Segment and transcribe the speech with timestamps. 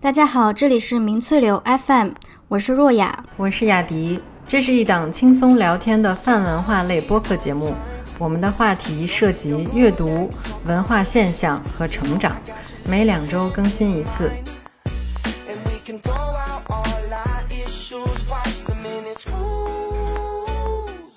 [0.00, 2.10] 大家好，这里是明翠流 FM，
[2.46, 4.20] 我是若雅，我是雅迪。
[4.46, 7.74] 这是一档轻松聊天的泛文化类播客节目，
[8.16, 10.30] 我们的话题涉及阅读、
[10.66, 12.40] 文化现象和成长，
[12.86, 14.30] 每两周更新一次。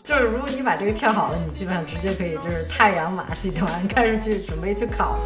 [0.04, 5.20] 就是如果你把这个跳好了，你基本上直接可以就是太阳马戏团开始去准备去考。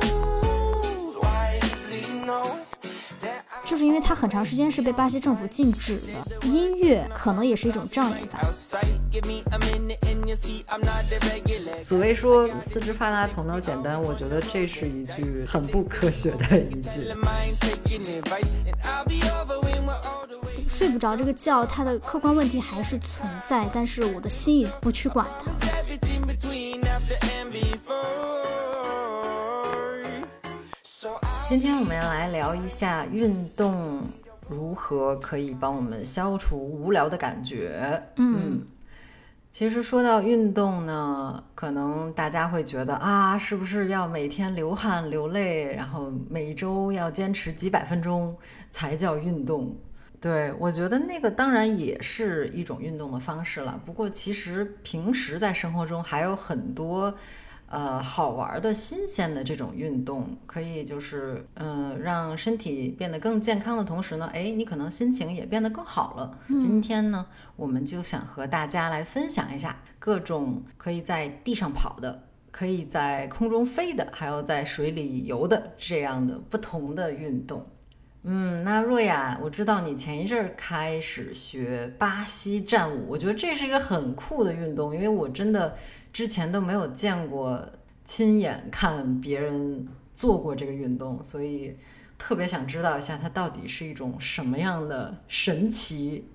[3.65, 8.39] 就是因为它很长时间是被巴西政府禁止的，音乐可能也是一种障眼法。
[11.83, 17.11] 所谓说四肢发达头脑简单，我觉得这是一句很不科学的一句。
[20.69, 25.51] 睡不着这个觉，它的客观问题还是存在，但是我的心已不去管它。
[31.47, 34.01] 今天我们要来聊一下运动
[34.49, 38.01] 如何可以帮我们消除无聊的感觉。
[38.15, 38.65] 嗯，
[39.51, 48.35] 其实说到运动呢，可能大家会觉得啊，是不是要每天流汗流泪，然后每周要坚持几百分钟
[48.71, 49.77] 才叫运动？
[50.19, 53.79] 对我觉得那个当然也是一种运动的方式了。
[53.85, 57.13] 不过其实平时在生活中还有很多。
[57.67, 66.37] 呃，好玩的新鲜的这种运动，可以就是嗯，让身体变得更健康的同时呢，哎，你可能心情也变得更好了。
[66.59, 77.65] 今天呢，我们就想和大家来分享一下各种可以在地上跑的，可以在空中飞的，还有在水里游的这样的不同的运动。
[78.23, 85.75] 嗯，那若雅，我知道你前一阵儿开始学巴西战舞，我觉得这是一个很酷的运动，因为我真的。
[86.15, 87.61] 之前都没有见过，
[88.05, 91.75] 亲眼看别人做过这个运动，所以
[92.17, 96.25] 特别想知道一下它到底是一种什么样的神奇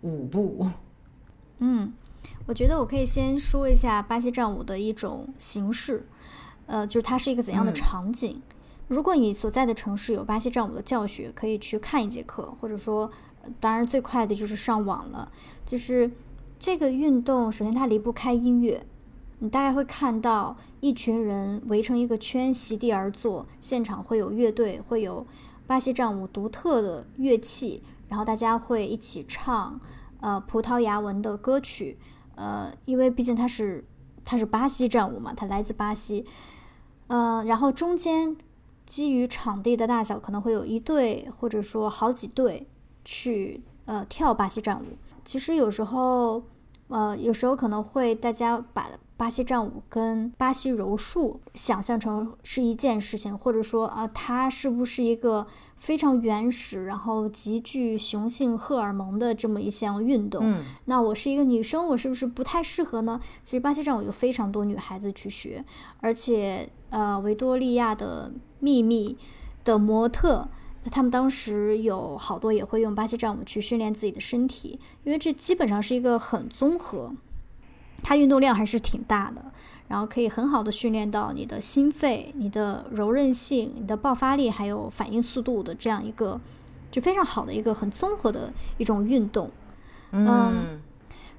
[0.00, 0.66] 舞步。
[1.58, 1.92] 嗯，
[2.46, 6.06] 我觉得我可以先说一下巴西战舞的一种形式，
[6.64, 8.40] 呃，就是它是一个怎样的场景。
[8.88, 13.10] 如果你所在的城市有巴西战舞的教学，可以去看一节课，或者说，
[13.60, 15.30] 当然最快的就是上网了。
[15.66, 16.10] 就是
[16.58, 18.86] 这个运动，首先它离不开音乐。
[19.38, 25.26] 你大概会看到一群人围成一个圈，席地而坐，现场会有乐队，会有
[25.66, 29.78] 巴西战舞独特的乐器，然后大家会一起唱，
[30.20, 31.98] 呃，葡萄牙文的歌曲，
[32.34, 33.84] 呃，因为毕竟它是
[34.24, 36.24] 它是巴西战舞嘛，它来自巴西，
[37.08, 38.36] 嗯，然后中间
[38.86, 42.66] 基于场地的大小，可能会有一队或者说好几队
[43.04, 44.96] 去呃跳巴西战舞。
[45.24, 46.44] 其实有时候，
[46.88, 55.46] 呃，有时候可能会大家把巴西战舞跟巴西柔术想象成是一件事情，或者说啊，它是不是一个
[55.76, 60.42] 非常原始，然后极具雄性荷尔蒙的这么一项运动？
[60.44, 63.18] 嗯，那我是一个女生，我是不是不太适合呢？
[63.42, 65.64] 其实巴西战舞有非常多女孩子去学，
[66.00, 69.16] 而且呃，维多利亚的秘密
[69.64, 70.46] 的模特，
[70.90, 77.14] 他们当时有好多也会用巴西战舞去训练自己的身体，因为这基本上是一个很综合。
[78.02, 79.44] 它运动量还是挺大的，
[79.88, 86.40] 然后可以很好的训练到你的心肺、你的柔韧性、你的爆发力，还有反应速度的这样一个，
[86.90, 89.50] 就非常好的一个很综合的一种运动。
[90.12, 90.80] 嗯，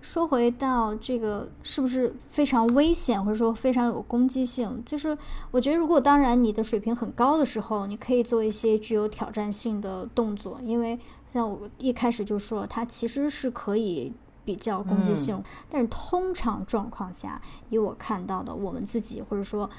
[0.02, 4.84] 说回到这个是不是非常危险，或者说非常有攻击性？
[4.86, 5.18] 就是
[5.52, 11.00] 我觉得，如果当然你的水平很高的时候，你可以做一些具有挑战性的动作，因为
[11.32, 14.14] 像我一开始就说，它其实是可以。
[14.48, 19.70] 比较攻击性，但是通常状况下，以我看到的，我们自己或者说，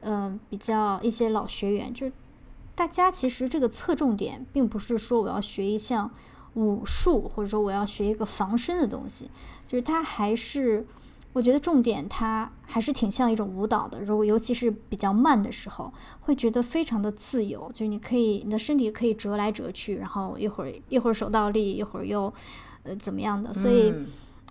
[0.00, 2.12] 嗯，比较一些老学员，就是
[2.74, 6.10] 大家其实这个侧重点并不是说我要学一项
[6.54, 9.30] 武术，或者说我要学一个防身的东西，
[9.64, 10.84] 就是它还是，
[11.32, 14.00] 我觉得重点它还是挺像一种舞蹈的。
[14.00, 15.92] 如果尤其是比较慢的时候，
[16.22, 22.34] 会觉得非常的自由，就是你可以你的身体可以折来折去，然后一会儿一会儿手倒立，一会儿又。
[22.86, 23.52] 呃，怎么样的？
[23.52, 23.92] 所以，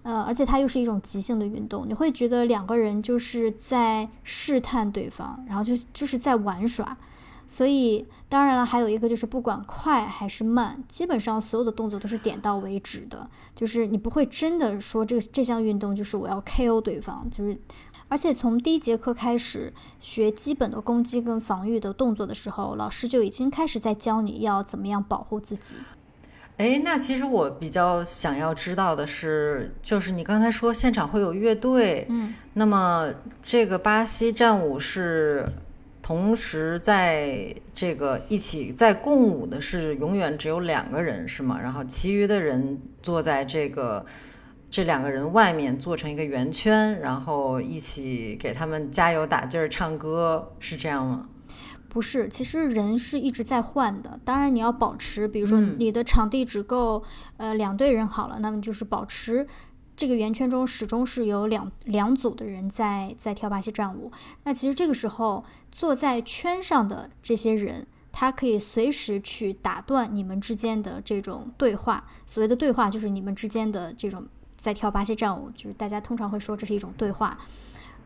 [0.04, 6.98] 呃，而且它又是一种即兴的运动，你会觉得两个人就是在试探对方，然后就就是在玩耍。
[7.48, 17.56] 所以，当然了，还有一个就是不管快还是慢，基本上所有的动作都是点到为止的，就是你不会真的说这个这项运动就是我要 KO 对方，就是，
[18.08, 25.76] 而且从第一节课开始学基本的攻击跟防御的动作的时候，老师就已经开始在教你要怎么样保护自己。
[26.58, 33.14] 哎，那其实我比较想要知道的是，就是你刚才说现场会有乐队，嗯，那么
[33.44, 35.46] 这个巴西战舞是
[36.02, 41.60] 同时在这个一起在共舞的是永远只有两个人，是吗？
[41.62, 44.06] 然后其余的人坐在这个
[44.72, 51.28] 这两个人外面做成一个圆圈，然后一起给他们加油打劲儿唱歌，是这样吗？
[51.96, 54.20] 不是，其实人是一直在换的。
[54.26, 57.02] 当然你要保持，比如说你的场地只够
[57.38, 59.48] 呃两队人好了，那么就是保持。
[59.96, 64.12] 这个圆圈中始终是有两两组的人在在跳巴西战舞。
[64.44, 72.04] 那其实这个时候坐在圈上的这些人，他可以随时去打断你们之间的这种对话。
[72.26, 74.28] 所谓的对话，就是你们之间的这种
[74.58, 77.38] 在跳巴西战舞，就是大家通常会说这是一种对话。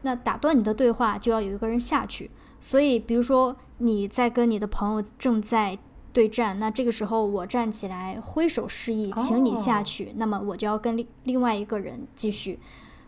[0.03, 2.29] 那打断你的对话，就要有一个人下去。
[2.59, 5.79] 所以，比如说你在跟你的朋友正在。
[6.11, 12.59] 对战，那这个时候我站起来挥手示意，请你下去，那么我就要跟另另外一个人继续。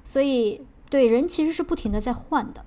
[0.04, 2.64] 所以，对人其实是不停的在换的。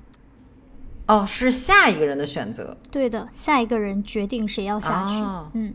[1.06, 2.76] 哦，是下一个人的选择。
[2.90, 5.14] 对的，下一个人决定谁要下去。
[5.52, 5.72] 嗯，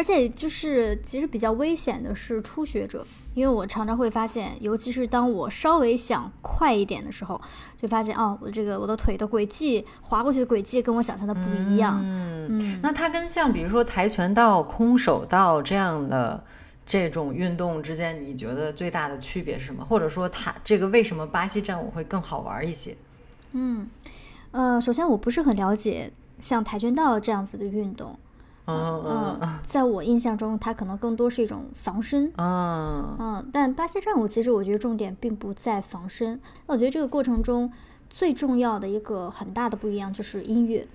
[0.00, 3.06] 而且就是其实比较危险的是初学者。
[3.34, 7.40] 因为我常常会发现，尤其是当我稍微想快一点的时候，
[7.80, 12.00] 就发现哦，我这个我的腿的轨迹滑过去的轨迹跟我想象的不一样。
[12.02, 16.42] 嗯，那它跟像比如说跆拳道、空手道这样的
[16.84, 19.84] 这种运动之间，你觉得最大的区别是什么？
[19.84, 22.96] 或者说它这个为什么巴西战舞会更好玩一些？
[23.52, 23.88] 嗯，
[24.50, 26.10] 呃，首先我不是很了解
[26.40, 28.18] 像跆拳道这样子的运动。
[28.70, 32.32] 嗯嗯，在我印象中，它可能更多是一种防身。
[32.36, 36.40] 嗯嗯，但巴西战舞其实我觉得重点并不在防身。
[36.66, 37.70] 我觉得这个过程中
[38.08, 40.86] 最重要的一个很大的不一样就是音乐，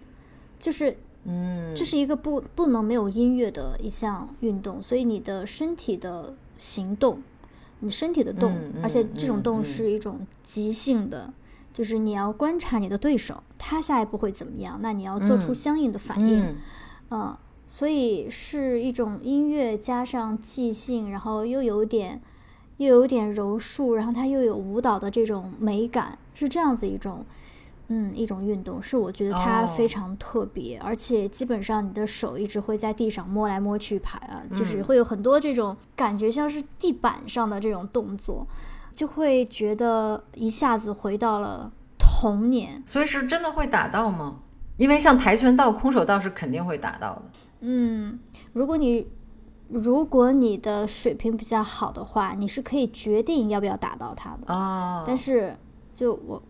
[0.59, 4.81] 就是嗯，这是一个不不能没有音乐的一项运动。
[4.81, 7.21] 所以你的身体的行动，
[7.79, 11.33] 你身体的动，而且这种动是一种即兴的，
[11.73, 16.55] 就是你要观察你的对手，他下一步会怎么样，那你要做出相应的反应。
[17.09, 17.37] 嗯。
[17.67, 22.21] 所以是一种音乐加上即兴，然后又有点，
[22.77, 27.25] 又有点柔术，然后它又有舞蹈的这种美感，是这样子一种，
[27.87, 38.47] 嗯，一种运动，是我觉得它非常特别，而且基本上你的手一直会在地上摸来摸去，拍啊，就是会有很多这种感觉，像是地板上的这种动作，
[38.95, 42.81] 就会觉得一下子回到了童年。
[42.85, 44.39] 所以是真的会打到吗？
[44.77, 47.23] 因为像跆拳道、空手道是肯定会打到的。
[47.67, 48.19] 嗯，
[48.53, 49.07] 如果你
[49.69, 55.03] 如果你的水平比较好的话，你是可以决定要不要打到他的啊。
[55.07, 55.57] 但是，
[55.95, 56.41] 就我，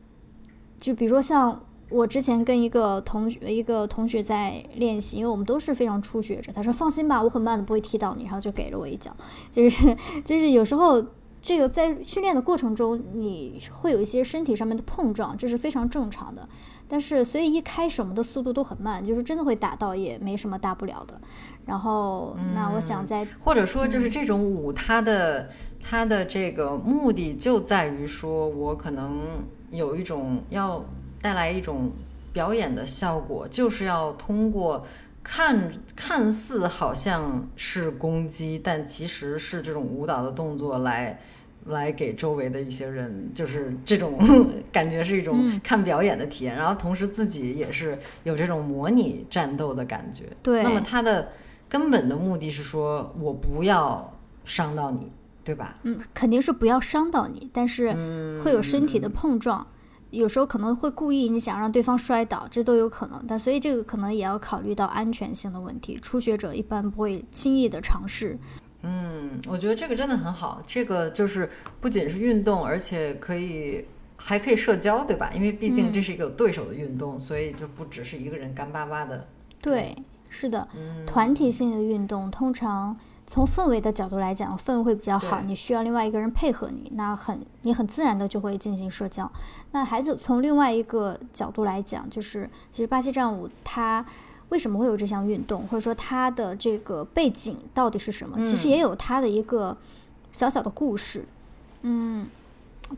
[0.77, 9.15] 就比如说像我之前跟一个同学一个同学在练习，因为我们都是非常初学者，他说放心吧，我很慢的不会踢到你，然后就给了我一脚。
[9.49, 9.95] 就是
[10.25, 11.01] 就是有时候
[11.45, 16.49] 这个在训练的过程中，你会有一些身体上面的碰撞，这是非常正常的。
[16.87, 21.21] 但是，所以一开始我们的速度都很慢，就是真的会打到也没什么大不了的。
[21.63, 25.47] 然后，那我想在或者说就是这种舞，它的
[25.79, 29.21] 它的这个目的就在于说，我可能
[29.69, 30.83] 有一种要
[31.21, 31.91] 带来一种
[32.33, 34.83] 表演的效果，就是要通过
[35.21, 41.19] 看看似好像是攻击，但其实是这种舞蹈的动作来。
[41.65, 44.17] 来给周围的一些人，就是这种
[44.71, 50.25] 感觉是一种看表演的体验，然后同时自己也是有这种模拟战斗的感觉。
[50.43, 51.29] 对，那么他的
[51.67, 54.13] 根本的目的是说我不要
[54.43, 55.11] 伤到你，
[55.43, 55.79] 对吧？
[55.83, 57.91] 嗯，肯定是不要伤到你，但是
[58.43, 59.65] 会有身体的碰撞，
[60.11, 63.23] 有时候可能会故意你想让对方摔倒，这都有可能。
[63.27, 68.37] 但所以这个可能也要考虑到安全性的问题，初学者一般不会轻易的尝试。
[68.87, 70.61] 嗯，我觉得这个真的很好。
[70.67, 71.49] 这个就是
[71.81, 73.83] 不仅是运动，而且可以
[74.15, 75.31] 还可以社交，对吧？
[75.33, 79.27] 因为毕竟这是一个有对手的运动，所以就不只是一个人干巴巴的。
[79.59, 79.95] 对，
[80.29, 80.67] 是的，
[81.07, 85.41] 团体性的运动通常从氛围的角度来讲，氛围会比较好。
[85.41, 89.31] 你需要另外一个人配合你，那很你很自然的就会进行社交。
[89.71, 94.05] 那还就从另外一个角度来讲，就是其实巴西战舞它。
[94.49, 98.43] 为什么会有这项运动，或者说它的这个背景到底是什么？
[98.43, 99.75] 其实也有它的一个
[100.31, 101.25] 小小的故事。
[101.81, 102.27] 嗯，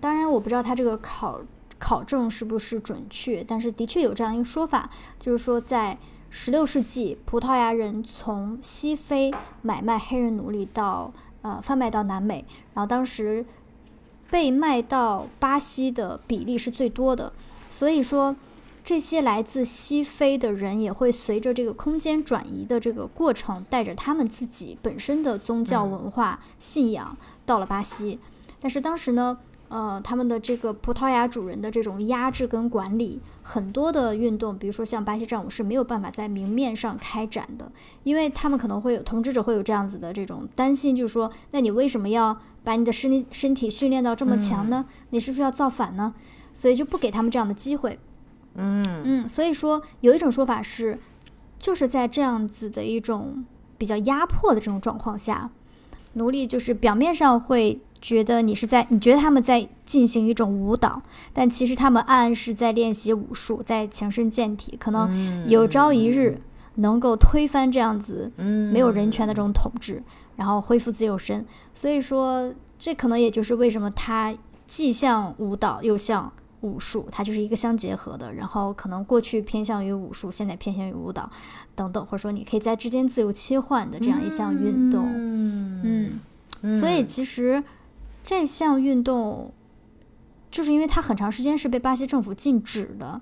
[0.01, 1.39] 当然我不知道它这个考
[1.79, 4.89] 考证是不是准确，但是的确有这样一个说法，
[5.19, 5.97] 就是说在
[6.29, 11.13] 十六世纪，葡萄牙人从西非买卖黑人奴隶到
[11.43, 13.45] 呃贩卖到南美，然后当时
[14.29, 17.31] 被卖到巴西的比例是最多的，
[17.71, 18.35] 所以说。
[18.87, 28.17] 这些来自西非的人也会随着这个空间转移的这个过程，带着他们自己本身的宗教文化信仰到了巴西。
[28.61, 37.69] 但是当时呢，呃，他们的这个葡萄牙主人的这种压制跟管理，很多的运动，比如说像巴西战舞是没有办法在明面上开展的，
[38.05, 44.85] 因为他们可能会有统治者会有这样子的这种担心，就是说，那你为什么要把你的身身体训练到这么强呢？
[45.09, 46.13] 你是不是要造反呢？
[46.53, 47.99] 所以就不给他们这样的机会。
[48.57, 50.99] 嗯嗯，所以说有一种说法是，
[51.57, 53.45] 就是在这样子的一种
[53.77, 55.49] 比较压迫的这种状况下，
[56.13, 57.79] 奴隶就是表面上会。
[57.99, 61.01] 觉得你是在，你觉得他们在进行一种舞蹈，
[61.33, 66.39] 但其实他们暗暗是在练习武术，在强身健体，可能有朝一日
[66.75, 68.31] 能够推翻这样子
[68.71, 70.03] 没有人权的这种统治，
[70.35, 71.43] 然后恢复自由身。
[71.73, 74.33] 所以说，这可能也就是为什么它
[74.67, 78.33] 既像舞蹈又像武术，它就是一个相结合的。
[78.33, 81.29] 然后可能过去偏向于武术，现在偏向于舞蹈
[81.75, 85.05] 等等，或者说你可以在之间自由切换的这样一项运动。
[85.83, 86.19] 嗯，
[86.79, 87.63] 所以其实。
[88.23, 89.53] 这项运动，
[90.51, 93.21] 就是因为它很长时间是被巴西政府禁止的，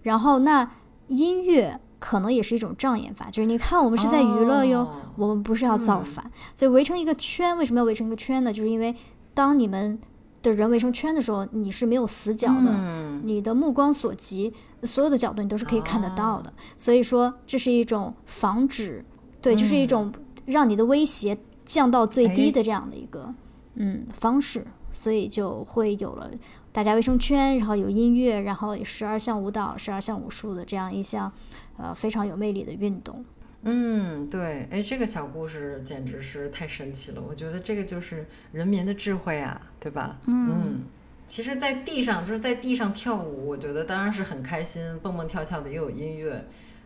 [0.00, 0.70] 然后那
[1.08, 7.54] 音乐可能也是一种障眼法，就是你看我们是在娱乐哟，我们不是要造反，所以围成一个圈。
[7.58, 8.50] 为什么要围成一个圈呢？
[8.50, 8.96] 就是因为
[9.34, 9.98] 当你们
[10.50, 14.52] 的人围成圈的时候，你是没有死角的，你的目光所及，
[14.84, 16.52] 所有的角度你都是可以看得到的。
[16.76, 19.04] 所以说这是一种防止，
[19.42, 20.12] 对，就是一种
[20.44, 23.34] 让你的威胁降到最低的这样的一个。
[23.74, 26.30] 嗯，方式，所以就会有了
[26.72, 31.30] 大家卫生圈，然后有音乐，然后十二项舞蹈、十二项武术的这样一项，
[31.76, 33.24] 呃，非常有魅力的运动。
[33.68, 37.20] 嗯，对，哎，这个小故事简直是太神奇了。
[37.20, 40.18] 我觉得这个就是人民的智慧啊，对吧？
[40.26, 40.82] 嗯，
[41.26, 46.44] 其实，在地上就是在地上跳舞，我觉得当然是很开心，蹦蹦跳跳的，又有音乐，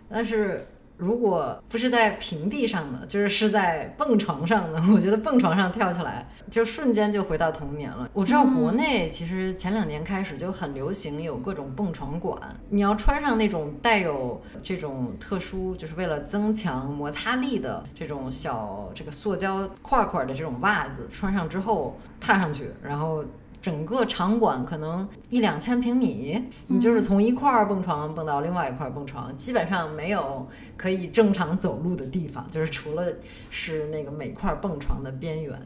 [0.08, 0.60] 但是。
[1.00, 8.08] 如果不是在平地上的，就是是在蹦床上的， 我觉得蹦床上跳起来，就瞬间就回到童年了。
[8.12, 12.38] 我知道国内其实前两年开始就很流行有各种蹦床馆，
[12.68, 23.24] 你要穿上那种带有这种特殊，就是为了增强摩擦力的这种小这个塑胶块块的这种袜子，穿上之后踏上去，然后。
[23.60, 33.06] 整个场馆可能一两千平米，你就是从一块蹦床蹦到另外一块蹦床，基本上没有可以正常走路的地方，就是除了
[33.50, 35.60] 是那个每块蹦床的边缘。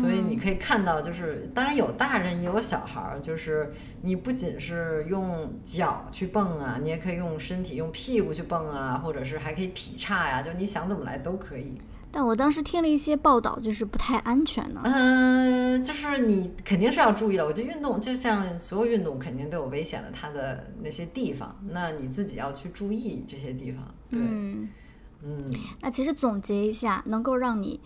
[0.00, 3.70] 所以你可以看到，就是当然有大人也有小孩儿，就是
[4.00, 11.74] 你不仅是用脚去蹦啊，你也可以用身体用屁股去蹦啊，或者是还可以劈叉呀，就你想怎么来都可以。
[12.16, 14.80] 但我当时听了一些报道，就是不太安全呢。
[14.84, 17.44] 嗯，就是你肯定是要注意了。
[17.44, 23.92] 我觉得运动就像所有运动，肯定都有危险的，它的那些地方，那你自己要去注意这些地方。
[24.12, 25.44] 对，嗯，
[25.80, 27.80] 那其实总结一下，能够让你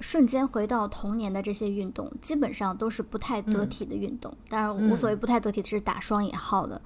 [0.00, 4.34] 瞬间回到童年的这些运动，基本上都是不太得体的运动。
[4.48, 6.80] 当然，无所谓不太得体，是打双引号的，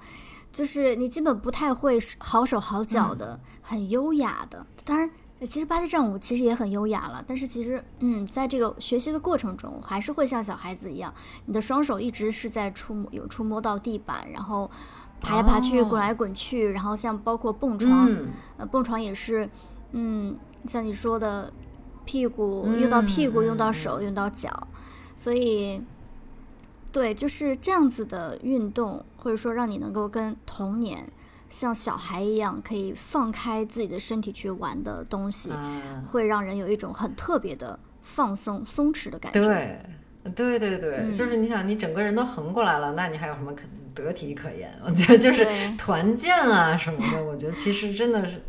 [0.51, 4.67] 就是你基本不太会好手好脚的，很优雅的。
[4.83, 5.09] 当然。
[5.45, 11.13] 其实巴西战舞其实也很优雅了，但是其实，嗯，在这个学习的过程中，还是会像小孩子一样，
[11.45, 14.69] 你的双手一直是在触摸，有触摸到地板，然后
[15.19, 18.09] 爬来爬去，滚来滚去，然后像包括蹦床，
[18.57, 19.49] 呃，蹦床也是，
[19.91, 21.51] 嗯，像你说的，
[22.05, 24.67] 屁股用到屁股，用到手，用到脚，
[25.15, 25.81] 所以，
[26.91, 31.11] 对，就是这样子的运动，或者说让你能够跟童年。
[31.53, 35.51] 像小孩一样可以放开自己的身体去玩的东西，
[36.03, 39.39] 会让人有一种很特别的放松、松弛的感觉。
[39.39, 39.79] 对，
[40.35, 43.61] 对对对，就是你想，你整个人都横过来了，那你还有什么可
[43.93, 44.73] 得体可言？
[44.83, 45.45] 我觉得就是
[45.77, 48.41] 团建啊什么的，我觉得其实真的是，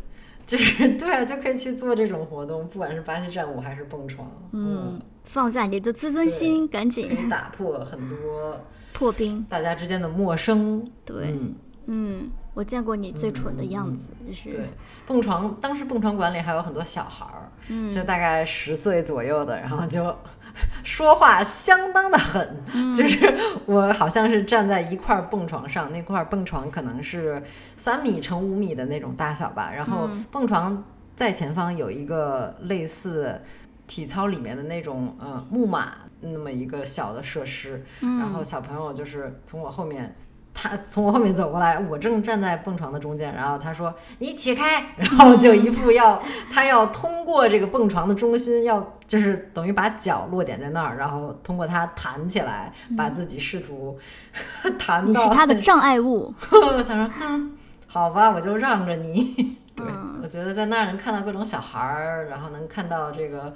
[0.47, 8.59] 就是 对啊，就可以去做这种活动，不管是巴西战舞还是蹦床，嗯，放下你的自尊心，赶紧打破很多
[8.93, 10.83] 破冰，大家之间的陌生。
[11.05, 11.37] 对，
[11.85, 12.27] 嗯。
[12.55, 14.69] 我见过你最蠢的样子，就是对
[15.05, 15.55] 蹦床。
[15.61, 17.51] 当时蹦床馆里还有很多小孩儿，
[17.91, 20.15] 就大概十岁左右的，然后就
[20.81, 22.63] 说话相当的狠。
[22.95, 27.43] 就是我好像是站在一块蹦床上，那块蹦床可能是
[27.75, 29.69] 三米乘五米的那种大小吧。
[29.75, 30.81] 然后蹦床
[31.13, 33.37] 在前方有一个类似
[33.85, 40.15] 体操里面的那种呃木马那么一个小的设施，然后小朋友就是从我后面。
[40.57, 53.99] 他从我后面走过来，我正站在蹦床的中间，然后他说：“你起开！”然后就一副要 他要通过这个蹦床的中心，要就是等于把脚落点在那儿，然后通过它弹起来，把自己试图
[54.79, 55.11] 弹到。
[55.11, 56.33] 你是他的障碍物。
[56.49, 57.51] 我想说，哼，
[57.85, 59.57] 好吧，我就让着你。
[59.75, 59.85] 对，
[60.23, 63.53] 我觉得在那儿能看到各种小孩儿，然后能看到这个。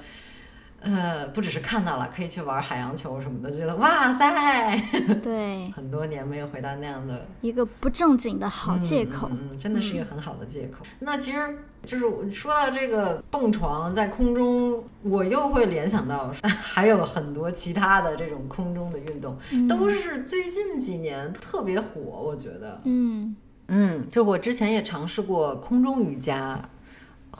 [0.82, 4.82] 呃，不只是看到了，可以去玩海洋球什么的，觉得哇塞，
[5.22, 10.86] 对， 很多年没有回到那样的一个不正经的好借口，嗯，真的是一个很好的借口。
[11.00, 11.38] 那其实
[11.84, 23.36] 就是说到这个蹦床在空中，我又会联想到 还有很多其他的这种空中的运动，都是最近几年特别火，我觉得，嗯
[23.68, 26.60] 嗯，就我之前也尝试过空中瑜伽。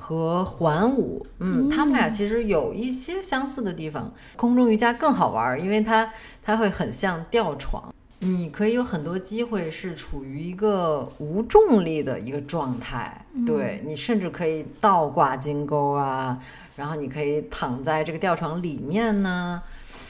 [0.10, 4.12] 和环舞，嗯，他们俩其实有一些相似的地方。
[4.36, 6.12] 空中瑜伽更好玩，因为它
[6.42, 16.42] 它会很像吊床，你可以有很多机会是处于一个无重力的一个状态，对你甚至可以倒挂金钩啊，
[16.76, 19.62] 然后你可以躺在这个吊床里面呢，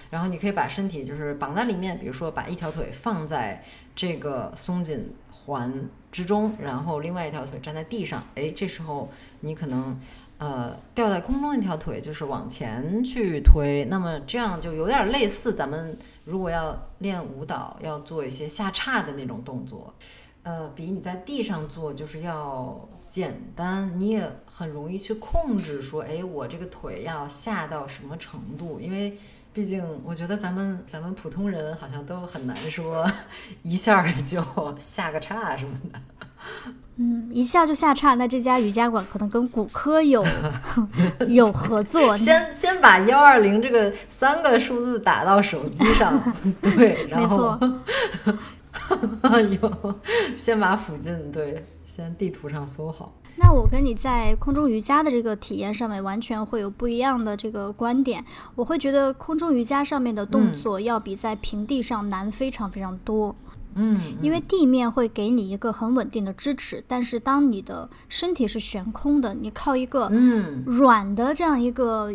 [0.10, 3.62] 然后你可以把身体就是绑在里面，比如说把一条腿放在
[3.94, 5.74] 这个松紧环
[6.12, 9.10] 之中，然后另外一条腿站在地上，哎，这时候。
[9.42, 9.98] 你可能，
[10.38, 19.94] 呃，吊在空中那条腿就是往前去推，那么这样就有点类似咱们如果要练舞蹈要做一些下叉的那种动作，
[20.44, 28.78] 呃，比你在地上做就是要简单，你也很容易去控制说，哎，我这个腿要下到什么程度？
[28.82, 29.18] 因为
[29.60, 33.06] 毕竟我觉得咱们咱们普通人好像都很难说
[33.62, 34.42] 一下 就
[34.78, 36.00] 下个叉什么的。
[36.96, 40.26] 嗯，一下就下叉，那这家瑜伽馆可能跟骨科有
[41.28, 42.16] 有合作。
[42.16, 46.18] 先先把幺二零这个三个数字打到手机上，
[46.62, 47.60] 对，然后，
[49.62, 50.00] 有
[50.38, 53.14] 先把附近对，先地图上搜好。
[53.40, 58.24] 那我跟你在空中瑜伽的这个体验上面完全会有不一样的这个观点。
[58.56, 63.36] 我会觉得空中瑜伽上面的动作要比在平地上难非常非常多。
[63.76, 72.12] 嗯，因为地面会给你一个很稳定的支持，但是当你的身体是悬空的，你靠一个嗯软的这样一个，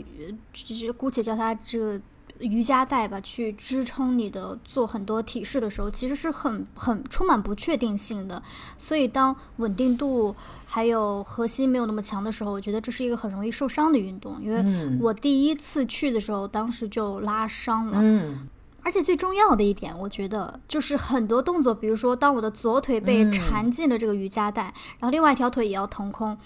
[0.52, 2.00] 就姑且叫它这个
[2.40, 8.42] 瑜伽带吧，去支撑你的做很多体式的时候，其实是很很充满不确定性的。
[8.76, 10.34] 所以当稳定度
[10.66, 14.42] 还有核心没有那么强的时候，我觉得这是一个很容易受伤的运动。
[14.42, 17.98] 因为我第一次去的时候，当时就拉伤了。
[18.00, 18.48] 嗯。
[18.86, 24.64] 而且最重要的一点，我觉得就是很多动作，比如说，当我的左腿被缠进了这个瑜伽带，
[24.98, 26.36] 然后另外一条腿也要腾空，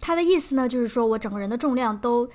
[0.00, 2.26] 它的意思呢，就是说我整个人的重量都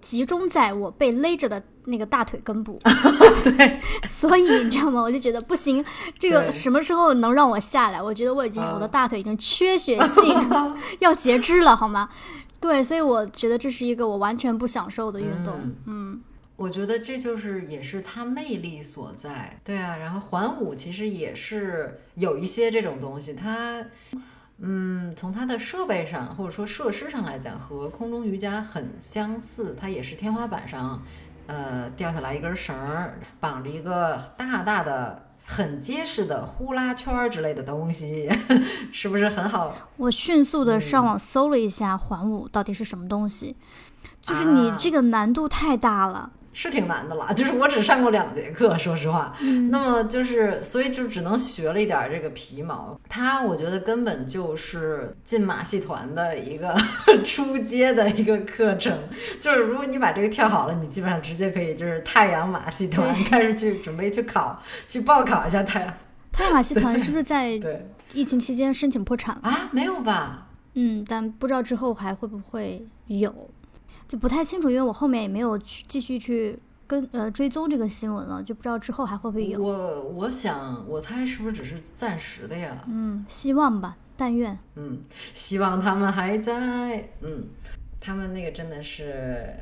[0.00, 2.78] 集中在我被勒着的那个大腿根部。
[3.44, 5.00] 对，所以你知道吗？
[5.00, 5.84] 我就觉得不行，
[6.18, 8.02] 这个什么时候能让我下来？
[8.02, 10.24] 我觉得我已经我的大腿已经缺血性，
[11.00, 12.08] 要截肢了，好吗？
[12.60, 15.54] 对，所以我觉得这是一个我完全不享受的运动。
[15.86, 16.20] 嗯。
[16.56, 19.96] 我觉得这就是也是它魅力所在，对啊。
[19.96, 23.80] 然后环舞其实也是有一些这种东西，它，
[24.60, 29.76] 嗯，从它的设备上或者说设施上来讲，和空中瑜伽很相似。
[29.80, 31.00] 它也是天花板上，
[31.46, 38.28] 呃，掉下来一根绳儿，绑着一个大大的、很结实的呼啦圈之类的东西，
[38.92, 39.72] 是不是很好？
[39.96, 43.54] 我迅速的上网搜了一下环舞到底是什么东西，
[44.20, 46.32] 就是你这个难度太大了。
[46.60, 49.32] 是挺难的了， 就是我只上过两节课，说实话。
[49.70, 52.98] 那么就是，所以就只能学了一点这个皮毛。
[53.08, 56.76] 它我觉得根本就是进马戏团的一个
[57.24, 58.92] 出阶的一个课程。
[59.40, 65.94] 就是如果你把这个跳好了，你基本上直接可以就是太阳马戏团开始去准备去考，去报考一下太阳。
[66.32, 69.68] 太阳马戏团 是不是在对疫情期间申请破产了啊？
[69.70, 70.48] 没有吧？
[70.74, 73.48] 嗯，但不知道之后还会不会有。
[74.08, 79.62] 就不太清楚，因为我后面也没有去继续去跟呃追踪这个新闻了，就不知道之后还会不会有。
[79.62, 82.82] 我我想我猜是不是只是暂时的呀？
[82.88, 84.58] 嗯，希望吧，但愿。
[84.76, 85.02] 嗯，
[85.34, 87.10] 希望他们还在。
[87.20, 87.44] 嗯，
[88.00, 89.54] 他们那个真的是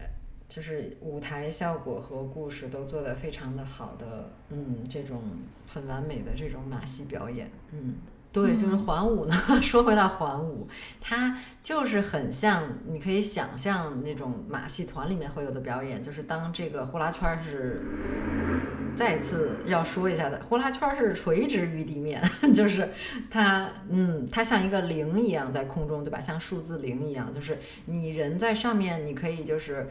[0.48, 5.20] 就是舞台效果和故事都做得非常的好的，嗯，这种
[5.66, 7.96] 很完美的这种马戏表演，嗯。
[8.36, 9.34] 对，就是环舞呢。
[9.62, 10.68] 说回到环舞，
[11.00, 17.80] 它就是很像，你可以想象那种马戏团里面会有的表演，就是当这个呼啦圈是
[18.94, 22.22] 再次要说一下的，呼啦圈是垂直于地面，
[22.54, 22.90] 就是
[23.30, 26.20] 它，嗯，它像一个零一样在空中，对吧？
[26.20, 29.88] 像数字零一样，就是你人在上面，你可以就是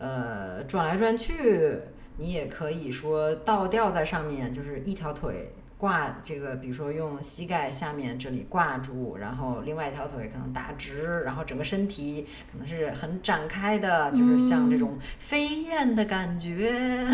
[0.00, 1.78] 呃转来转去，
[2.16, 5.52] 你也可以说倒吊在上面，就是一条腿。
[5.78, 17.08] 挂这个，比如说用膝盖下面这里挂住，然后另外一条腿可能打直，然后整个身体可能是很展开的，就是像这种飞燕的感觉，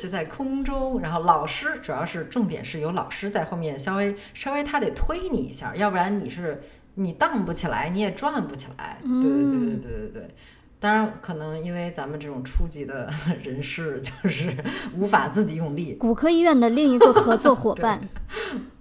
[0.00, 1.00] 就在空中。
[1.00, 6.62] 然后老师主要是重点是有老师在后面稍微稍微他得推你一下，要不然你是
[6.94, 8.98] 你荡不起来，你也转不起来。
[9.02, 10.34] 对对对对对对对。
[10.84, 13.10] 当然，可能因为咱们这种初级的
[13.42, 14.54] 人士，就是
[14.94, 15.94] 无法自己用力。
[15.94, 18.06] 骨科医院的另一个合作伙 伴，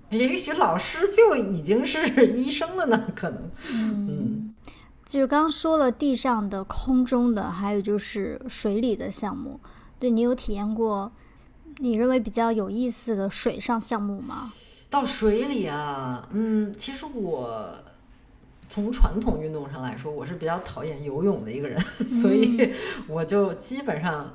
[0.09, 3.49] 也许老师就已经是医生了呢，可能。
[3.71, 4.53] 嗯，
[5.05, 9.61] 就是刚刚说了地上的、空中的，还有就是水里的项目。
[9.97, 11.09] 对你有体验过
[11.77, 14.51] 你认为比较有意思的水上项目吗？
[14.89, 17.73] 到水里啊，嗯，其实我。
[18.73, 22.73] 从传统运动上来说，我是比较讨厌游泳的一个人，所以
[23.07, 24.33] 我就基本上，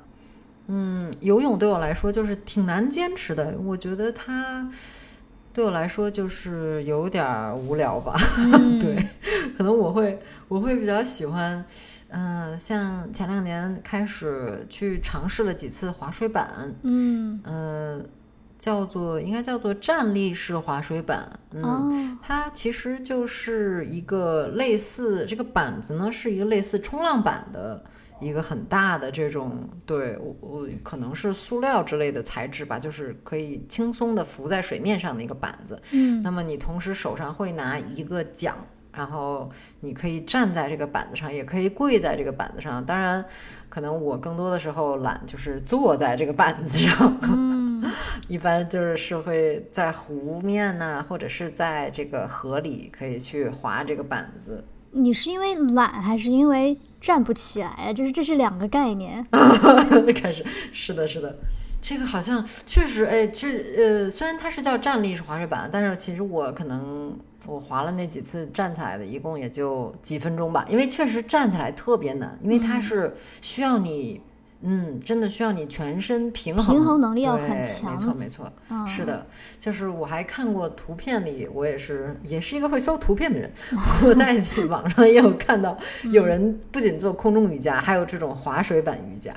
[0.68, 3.58] 嗯，游泳对我来说就是挺难坚持的。
[3.58, 4.70] 我觉得它
[5.52, 8.14] 对我来说就是有点无聊吧。
[8.80, 9.08] 对，
[9.56, 11.64] 可能我会我会比较喜欢，
[12.10, 18.00] 嗯，像前两年开始去尝试了几次滑水板，嗯，呃。
[18.58, 27.82] 叫做应该叫做站立式滑水板，嗯，它其实就是一个类似这个板子呢，是一个类似冲浪板的
[28.20, 38.54] 一个很大的这种，对我我可能是塑料之类的材质吧，就是可以轻松的浮在水面上的一个板子，嗯，那么你同时手上会拿一个桨。
[38.90, 42.84] 然后你可以站在这个板子上，也可以跪在这个板子上。
[42.84, 43.24] 当然，
[43.68, 47.16] 可能我更多的时候懒，就是坐在这个板子上。
[47.22, 47.28] 嗯，
[48.28, 54.64] 一般就是是会在湖面呢，或者是在这个河里可以去滑这个板子。
[54.90, 57.92] 你是因为懒，还是因为站不起来啊？
[57.92, 59.24] 就是这是两个概念。
[60.14, 61.38] 开始是的，是的。
[61.80, 70.66] 这个好像确实，哎，其实呃，虽然它是叫站立式滑雪板，但是其实我可能我滑了那几次站起来的，一共也就几分钟吧。
[70.68, 74.20] 因为确实站起来特别难，因为它是需要你，
[74.62, 77.92] 嗯，真的需要你全身平衡，平衡能力要很强。
[77.92, 78.52] 没错，没错，
[78.86, 79.24] 是的。
[79.60, 83.52] 就是我还看过图片里，我也是也是一个会搜图片的人，
[84.04, 84.34] 我在
[84.68, 85.78] 网上也有看到
[86.10, 89.32] 有人不仅做空中瑜伽，还有这种滑水板瑜伽。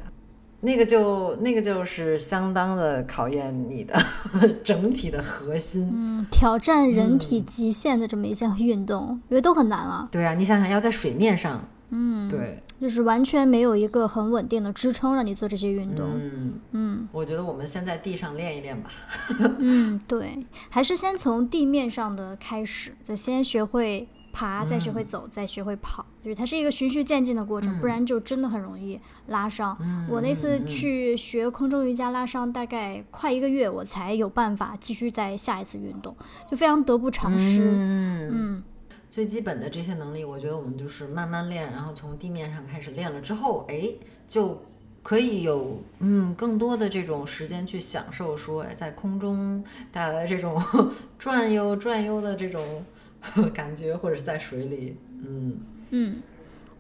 [0.64, 4.00] 那个就那个就是相当的考验你的
[4.64, 10.08] 整体的核心，嗯，挑战人体极限的这么一项运动，因为都很难了。
[10.12, 16.06] 对啊，你想想要在水面上，嗯，对，就是完全没有一个很稳定的支撑让你做这些运动。
[16.16, 18.90] 嗯嗯，我觉得我们先在地上练一练吧。
[19.60, 24.08] 嗯，对，还是先从地面上的开始，就先学会。
[24.34, 29.78] 爬，再学会走，再学会跑，就是它是一个循序渐进的过程，不然就真的很容易拉伤。
[30.10, 36.16] 我那次去学空中瑜伽拉伤，大概快一个月，我才有办法继续再下一次运动，
[36.50, 37.74] 就非常得不偿失。
[37.76, 38.64] 嗯，
[39.12, 43.92] 最基本的这些能力，我觉得我们就是慢慢练，然后从地面上开始练了之后，哎，
[44.28, 44.60] 就
[45.04, 50.60] 可以有嗯更多的这种时间去享受，说哎在空中带来这种
[51.20, 52.84] 转悠转悠的这种。
[53.54, 55.60] 感觉或者是在水里，嗯
[55.92, 56.16] 嗯，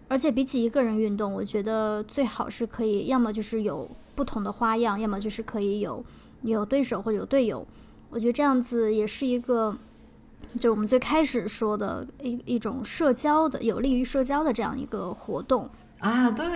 [0.07, 6.03] 而且比起一个人运动，我觉得最好是可以，要么就是有不同的花样，要么就是可以有
[6.41, 7.63] 有对手或者有队友。
[8.09, 9.77] 我觉得这样子也是一个，
[10.59, 16.31] 就我们最开始说的一一种社交的，有利于社交的这样一个活动啊。
[16.31, 16.47] 对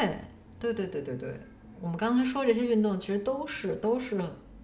[0.60, 1.40] 对对对对对，
[1.82, 4.20] 我们刚才说这些运动其实都是都是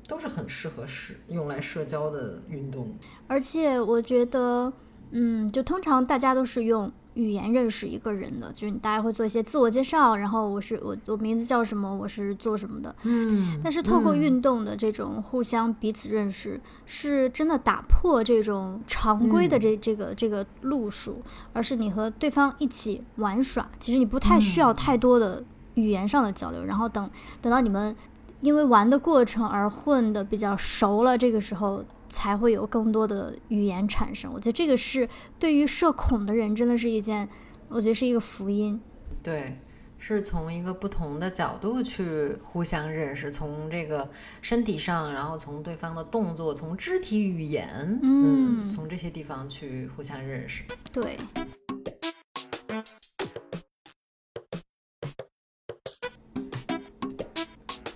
[0.07, 2.93] 都是很适合是用来社交的运动，
[3.27, 4.71] 而且我觉得。
[5.13, 12.95] 嗯，就通常大家都是用语言认识一个人的，就是你大家会做一些自我介绍，然后我是我我名字叫什么，我是做什么的。
[13.03, 21.21] 嗯，但是透过运动的这种互相彼此认识，是真的打破这种常规的这这个这个路数，
[21.51, 25.43] 而是你和对方一起玩耍，其实你不太需要太多的
[25.73, 27.09] 语言上的交流，然后等
[27.41, 27.95] 等到你们
[28.39, 31.83] 因为玩的过程而混的比较熟了，这个时候。
[32.11, 34.31] 才会有更多的语言产生。
[34.31, 37.27] 我觉得这个是对于社恐的人，真的是一件，
[37.69, 38.79] 我觉得是一个福音。
[39.23, 39.57] 对，
[39.97, 44.09] 是从一个不同的角度去互相认识，从这个
[44.41, 50.63] 身体上，然后从对方的动作，从肢体语言，嗯，从这些地方去互相认识。
[50.91, 51.17] 对。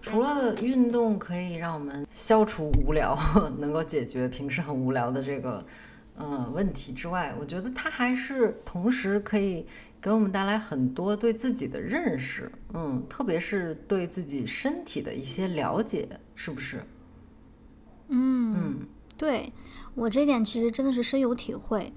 [0.02, 3.16] 除了运动可以让我们消除无聊，
[3.60, 5.64] 能够解决平时很无聊的这个
[6.18, 9.64] 嗯问题之外，我觉得它还是同时可以
[10.02, 16.84] 给我们带来很多对自己的认识，嗯，特别是对自己身体的一些了解，是不是？
[18.08, 19.54] 嗯嗯，对
[19.94, 21.94] 我这点其实真的是深有体会，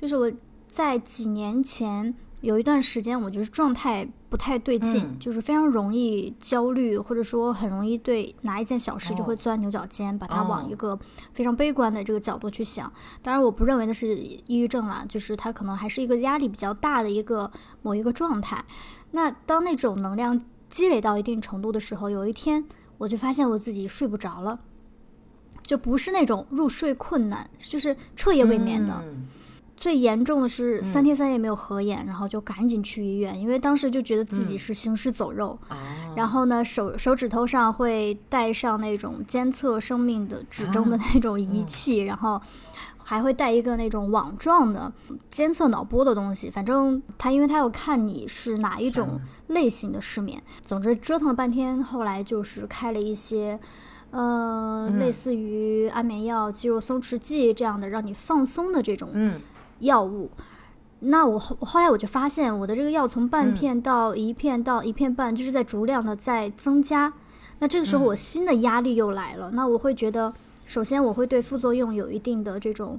[0.00, 0.32] 就是我
[0.68, 2.14] 在几年前。
[2.42, 10.98] 有一段时间，我就是状态不太对劲，就是非常容易焦虑，或者说很容易对拿一件小事就会钻牛角尖，把它往一个
[11.32, 12.92] 非常悲观的这个角度去想。
[13.22, 17.50] 当然，我不认为那是抑郁症啦，就是它可能还是一个压力比较大的一个
[17.80, 18.64] 某一个状态。
[19.12, 22.64] 那当那种能量积累到一定程度的时候，有一天
[22.98, 24.58] 我就发现我自己睡不着了，
[25.62, 29.04] 就不是那种入睡困难，就是彻夜未眠的。
[29.82, 35.58] 最严重的是三天三夜没有合眼，然后就赶紧去医院，因为当时就觉得自己是行尸走肉。
[36.14, 42.40] 然后呢，手手指头上会带上那种监测生命的指针的那种仪器，然后
[42.96, 44.92] 还会带一个那种网状的
[45.28, 46.48] 监测脑波的东西。
[46.48, 50.40] 反正他，因为他要看你是哪一种类型的失眠。
[50.60, 53.58] 总之折腾了半天，后来就是开了一些，
[54.12, 59.10] 呃，类似于安眠药、肌肉松弛剂这样的让你放松的这种。
[59.82, 60.30] 药物，
[61.00, 67.12] 那我后后来我就发现，我的这个药从半片到一片到一片半，就是在逐量的在增加。
[67.60, 70.32] 那这个时候我新的压力又来了，那我会觉得，
[70.64, 72.98] 首先我会对副作用有一定的这种。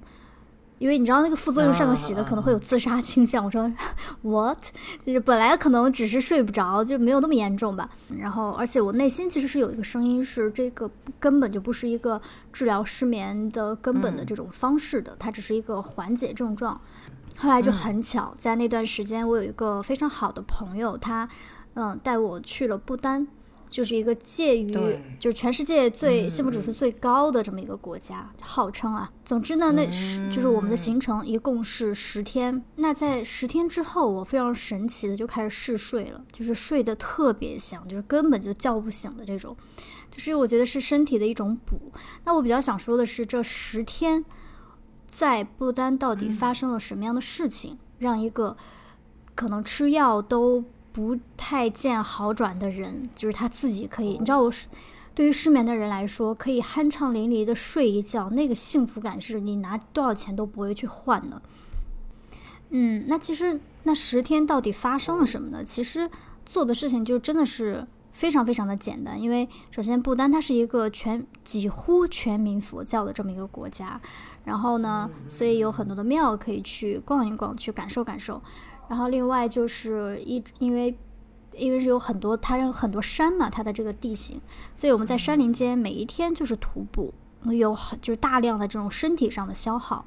[0.83, 3.71] 因为你知道那个副作用上面写的可能会有自杀倾向，我说
[4.21, 4.61] what？
[5.05, 7.89] 就是本来可能只是睡不着，就没有那么严重吧。
[8.19, 10.91] 然后，而且我内心其实是有一个声音，是这个
[11.21, 16.81] 根本就不是一个治疗失眠的根本的这种方式的，它只是一个缓解症状。
[17.37, 21.29] 后来就很巧，在那段时间，我有一个非常好的朋友，他
[21.75, 23.25] 嗯带我去了不丹。
[23.73, 24.69] 就是一个介于，
[25.19, 29.11] 就是全世界最幸福指数最高的这么一个国家，号称啊。
[29.25, 32.63] 总之呢，那是就是我们的行程一共是十天。
[32.75, 39.57] 那在十天之后，我非常神奇的就开始嗜睡了，就是睡得特别香，就是根本就叫不醒的这种。
[40.11, 41.91] 就是我觉得是身体的一种补。
[42.25, 44.23] 那我比较想说的是，这十天
[45.07, 48.55] 在不丹到底发生了什么样的事情，让一个
[49.33, 50.63] 可能吃药都。
[50.93, 54.69] 不太见好转的人，就是他自己可以，你知道，我是
[55.13, 61.41] 对于失眠的人来说，可以酣畅淋漓的睡一觉，那个幸福感是你拿多少钱都不会去换的。
[62.69, 65.65] 嗯，那其实那十天到底发生了什么呢？
[65.65, 66.09] 其实
[66.45, 73.99] 做的事情就真的是非常非常的简单，因为首先不丹它是一个全几乎全民佛教的这么一个国家，
[74.45, 78.41] 然后呢，所以有很多的庙可以去逛一逛，去感受感受。
[78.87, 80.97] 然后另外就是一，因为
[81.57, 84.39] 因为是有很多，它有很多山嘛，它的这个地形，
[84.75, 87.13] 所以我们在山林间每一天就是徒步，
[87.45, 90.05] 有很就是大量的这种身体上的消耗。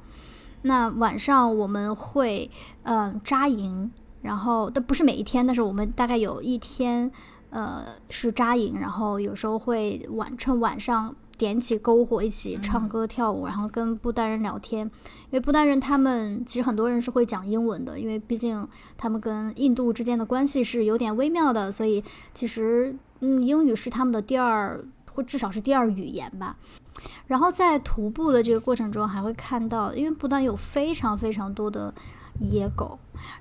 [0.63, 2.49] 那晚上我们会
[2.83, 7.11] 嗯扎营，然后但不是每一天，但是我们大概有一天
[7.49, 11.15] 呃是扎营，然后有时候会晚趁晚上。
[11.37, 14.85] 点起篝火，一起唱歌跳舞，然后跟不丹人聊天。
[14.85, 26.57] 因为不丹人他们其实很多人是会讲英文的，因为毕竟他们跟印度之间的关系是有点微妙的，所以其实嗯英语是他们的第二或至少是第二语言吧。
[27.27, 31.93] 然后在徒步的这个过程中，还会看到，因为不丹有非常非常多的。
[32.39, 32.99] 野狗，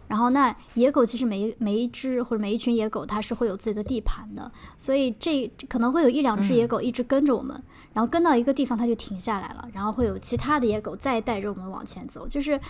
[0.09, 7.61] 然后那野狗其实每一每一只或者每一群野狗，它是会有自己的地盘的，所以这可能会有一两只野狗一直跟着我们，
[7.93, 12.61] 然后跟到一个地方它就停下来了，然后会有其他的野狗再带着我们往前走，就是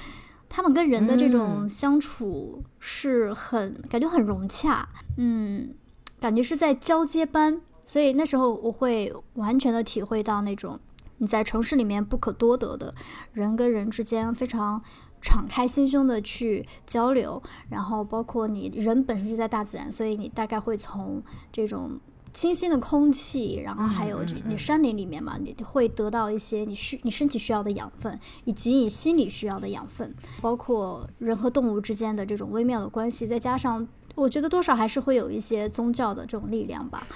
[0.48, 5.74] 他们跟人的这种相处是很感觉很融洽，嗯，
[6.20, 10.78] 感觉是在交接班，所以那时候我会完全的体会到那种
[11.18, 12.94] 你在城市里面不可多得的
[13.32, 14.82] 人跟人之间非常。
[15.20, 21.98] 敞开心胸的去交流，然后包括你人本身就在大自然，所以你大概会从这种
[22.32, 37.06] 清新的空气，然后还有你山林里面嘛，你会得到一些你需你身体需要的养分，以及你心理需要的养分，包括人和动物之间的这种微妙的关系，再加上我觉得多少还是会有一些宗教的这种力量吧。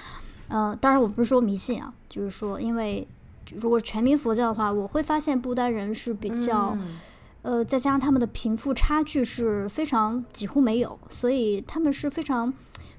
[0.49, 3.07] 嗯，当然我不是说迷信啊，就是说因为
[3.55, 6.77] 如果全民佛教的话，我会发现不丹人是比较。
[7.43, 12.53] 呃，再加上他们的贫富差距是非常几乎没有，所以他们是非常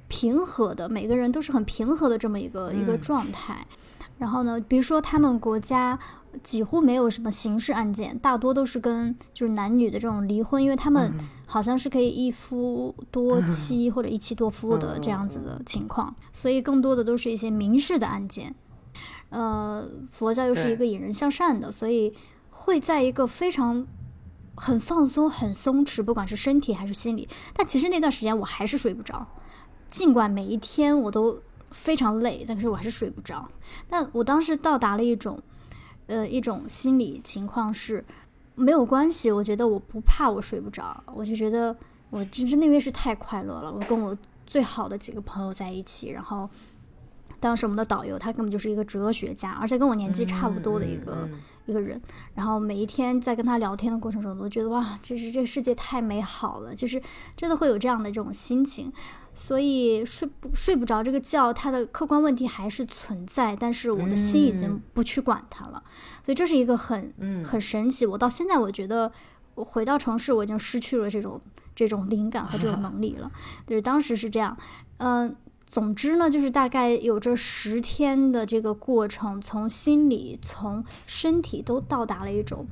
[0.09, 3.67] 平和的，每个人都是很平和的这么一个一个状态。
[4.19, 5.99] 然后呢，比如说他们国家
[6.43, 11.13] 几乎没有什么刑事案件，大多都是跟就是男女的这种离婚，因为他们
[11.47, 18.55] 好像是可以一夫多妻 或者一妻多夫的这样子的情况，所以更多的都是一些民事的案件。
[19.31, 22.13] 呃，佛教又是一个引人向善的，所以
[22.51, 23.87] 会在一个非常。
[24.55, 27.29] 很放松，很松弛，不管是身体还是心理。
[27.55, 29.27] 但其实那段时间我还是睡不着，
[29.88, 33.49] 尽管每一天我都非常累，但是我还是睡不着。
[33.88, 35.41] 但我当时到达了一种，
[36.07, 38.05] 呃，一种心理情况是
[38.55, 39.31] 没有关系。
[39.31, 41.75] 我觉得我不怕我睡不着，我就觉得
[42.11, 43.73] 我真真那边是太快乐了。
[43.73, 46.49] 我跟我最好的几个朋友在一起，然后
[47.41, 51.27] 当时我们的导游他根本就是一个哲学家，而且跟我年纪差不多的一个
[51.66, 52.01] 一个人。
[52.35, 57.01] 然后每一天在跟他聊天的过程中，我都觉得哇，就是这个世界太美好了，就是
[57.37, 58.92] 真的会有这样的这种心情。
[59.35, 65.83] 所以睡不睡不着这个觉，它的客观问题还是存在，但是我的心已经不去管它了。
[66.22, 68.05] 所以这是一个很很神奇。
[68.05, 69.11] 我到现在我觉得，
[69.55, 71.40] 我回到城市，我已经失去了这种
[71.75, 73.33] 这种灵感和这种能力了。
[73.66, 74.55] 就是当时是这样，
[74.98, 75.35] 嗯，
[75.73, 82.67] 总之呢，就是大概有这十天的这个过程，从心理从身体都到达了一种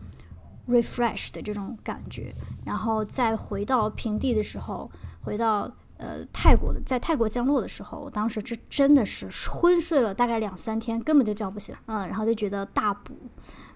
[0.69, 2.35] refresh 的这种感觉，
[2.67, 4.91] 然后再回到平地的时候，
[5.23, 5.73] 回到。
[6.03, 11.75] 呃，泰国的在泰国降落的时候，我当时这真的是昏睡了大概两三天，根本就叫不醒。
[11.85, 13.15] 嗯，然后就觉得大补，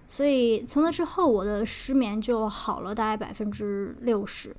[0.07, 4.55] 所以从那之后我的失眠就好了大概百分之六十。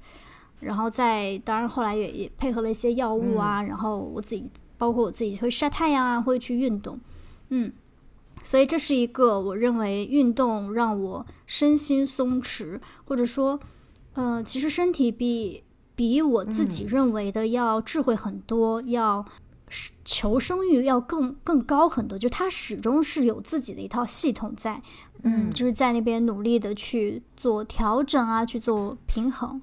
[0.66, 4.44] 然后再当然后来也也配合了一些药物啊，然后我自己
[4.76, 6.98] 包括我自己会晒太阳啊，会去运动。
[7.50, 7.72] 嗯，
[8.42, 13.60] 所以这是一个我认为运动让我身心松弛，或者说，
[14.14, 15.62] 嗯，其实身体比。
[15.98, 19.24] 比我自己认为的要智慧很多，要
[20.04, 22.18] 求生欲要更更高很多。
[22.18, 24.82] 就他始终是有自己的一套系统在，
[25.22, 29.62] 嗯，就是在那边努力的去做调整啊，去做平衡。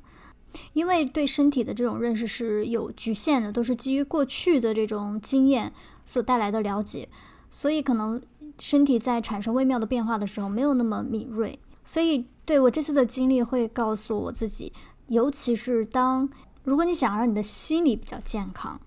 [0.73, 5.73] 因为对身体的这种认识是有局限的，都是基于过去的这种经验
[6.05, 7.09] 所带来的了解，
[7.51, 8.21] 所以可能
[8.59, 11.59] 身体在产生微妙的变化的时候没有那么敏锐。
[11.85, 14.71] 所以对我这次的经历会告诉我自己。
[15.07, 16.29] 尤其是当，
[16.63, 18.79] 如果你想让你的心理比较健康，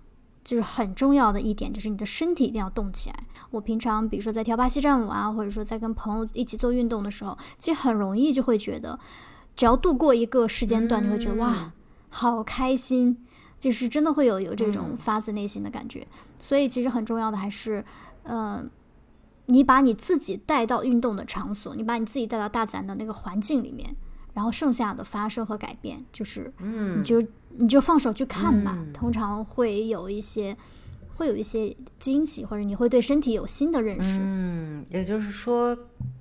[0.42, 3.24] 就是很重要的一点，就是你的身体一定要动起来。
[3.50, 8.98] 我平常比如说在跳巴西战舞啊，或者说在跟朋友一起做运动的时候，其实很容易就会觉得，
[9.56, 11.72] 只要度过一个时间段，你会觉得哇，
[12.10, 13.24] 好开心，
[13.58, 16.06] 就是真的会有有这种发自内心的感觉。
[16.38, 17.84] 所以其实很重要的还是，
[18.24, 18.70] 嗯，
[19.46, 23.96] 你把你自己带到运动的场所，你把你自己带到大自然的那个环境里面。
[24.34, 27.22] 然后剩下的发生和改变，就是，嗯，你就
[27.56, 28.76] 你就放手去看吧。
[28.92, 30.54] 通常会有一些，
[31.16, 34.18] 会有一些惊喜，或者你会对身体有新的认识。
[34.20, 35.76] 嗯，也就是说，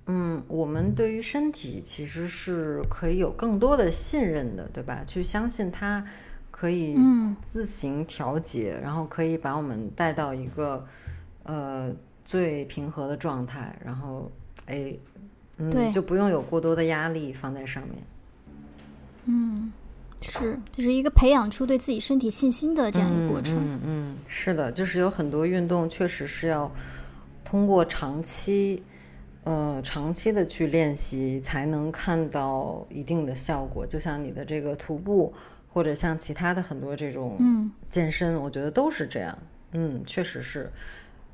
[0.08, 5.04] 嗯，我们对于身体其实是可以有更多的信任的，对吧？
[5.06, 6.04] 去相信它
[6.50, 6.98] 可以
[7.44, 10.88] 自行调节，然后可以把我们带到一个
[11.44, 14.32] 呃最平和的状态，然后，
[14.66, 14.96] 哎。
[15.58, 17.94] 嗯，就不用有过多的压力放在上面。
[19.24, 19.72] 嗯，
[20.30, 23.58] 是，就是一个培养出对自己身体信心的这样一个过程。
[23.60, 26.72] 嗯嗯，是的，就是有很多运动确实是要
[27.44, 28.84] 通过长期，
[29.44, 33.86] 呃，长期的去练习才能看到一定的效果。
[33.86, 35.34] 就像你的这个徒步，
[35.72, 39.38] 或者像其他的很多这种健身，我觉得都是这样。
[39.74, 40.72] 嗯，确实是，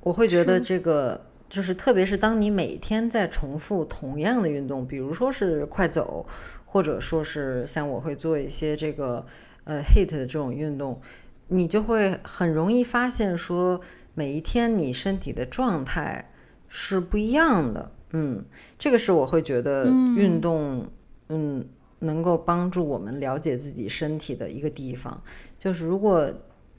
[0.02, 1.26] 我会觉得这个。
[1.52, 6.26] 就是，特别是当你每天在重复同样的运动，比如说是快走，
[6.72, 9.26] 或者说是像我会做一些这个
[9.66, 11.02] 呃 hit 的这种运动，
[11.50, 13.80] 你就会很容易发现说，
[14.14, 16.32] 每一天你身体的状态
[16.68, 17.92] 是不一样的。
[18.14, 18.44] 嗯，
[18.80, 20.88] 这个是我会觉得运动，
[21.30, 21.66] 嗯，
[22.00, 25.22] 能够帮助我们了解自己身体的一个地方。
[25.60, 26.32] 就是如果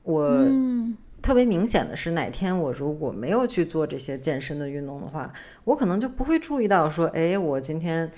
[0.02, 0.38] 我。
[1.22, 8.10] 特别明显的是，哪天我如果没有去做这些健身的运动的话，我可能就不会注意到说，哎，我今天，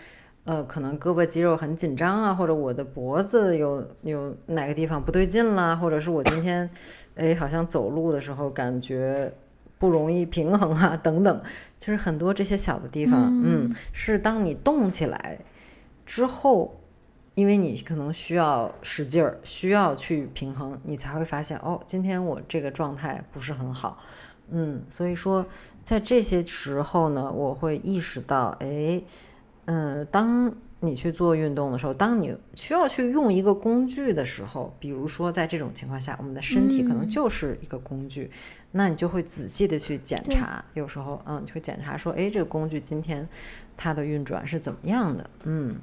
[0.44, 6.68] 呃，可能胳膊肌肉很紧张啊，或者我的脖子有有哪个地方不对劲啦，或者是我今天，
[7.16, 9.32] 哎，好像走路的时候感觉
[9.78, 11.42] 不容易平衡啊，等等，
[11.78, 15.38] 就是很多这些小的地方，嗯，是当你动起来
[16.06, 16.80] 之后。
[17.36, 23.98] 因为你可能需要使劲儿，需要去平衡，你才会发现哦，今天我这个状态不是很好，
[24.50, 25.44] 嗯，所以说
[25.82, 29.02] 在这些时候呢，我会意识到，哎，
[29.66, 38.30] 嗯，当你去做运动的时候，当你需要去用一个工具的时候，比如说在这种情况下，我们的身体可能就是一个工具，
[38.72, 43.26] 那你就会仔细的去检查，有时候，嗯，你会检查说，哎，这个工具今天
[43.76, 45.76] 它的运转是怎么样的，嗯。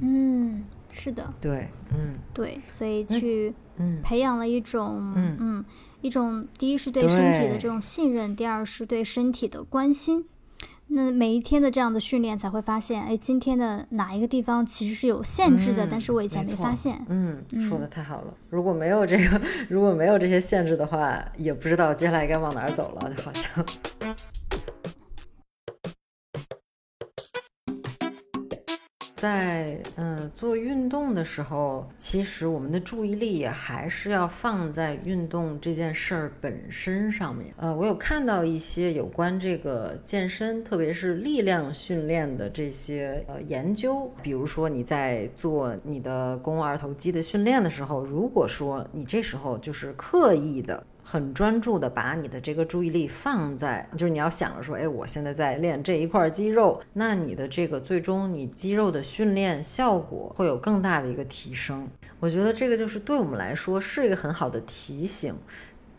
[0.00, 3.52] 嗯，是的，对，嗯，对，所以去
[4.00, 5.64] 培养了一种，嗯，
[6.02, 10.24] 一种第一是对身体的这种信任，第二是对身体的关心。
[10.90, 16.98] 那每一天的这样的训练，才会发现，哎，今天的哪一个地方其实是有限制的，但是我以前没发现。
[17.08, 18.34] 嗯，说的太好了。
[18.50, 23.64] 如果没有这个，如果没有这些限制的话，也不知道接下来该往哪儿走了，就好像。
[29.18, 37.52] 在嗯做运动的时候，其实我们的注意力也还是要放在运动这件事儿本身上面。
[37.56, 44.08] 呃，我有看到一些有关这个健身，特别是力量训练的这些呃研究。
[44.22, 50.80] 比如说你在做你的肱二头肌的训练的时候，如果说你这时候就是刻意的。
[51.10, 61.88] 很专注的把你的这个注意力放在，就是你要想着说，哎，我现在在练这一块肌肉，那你的这个最终你肌肉的训练效果会有更大的一个提升。
[62.20, 65.34] 我觉得这个就是对我们来说是一个很好的提醒，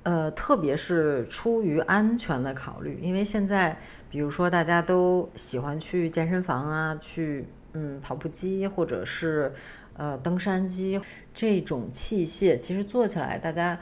[0.03, 3.75] 呃，特别是出于安全的考虑，因为现在
[4.11, 9.51] 比如说大家都喜欢去健身房啊，去嗯跑步机或者是
[9.97, 11.01] 呃登山机
[11.33, 13.79] 这种器械，其实做起来大家。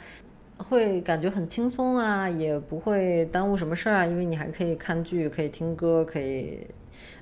[0.57, 6.65] 会感觉很轻松啊，也不会耽误什么事儿啊，因为你还可以看剧，可以听歌，可以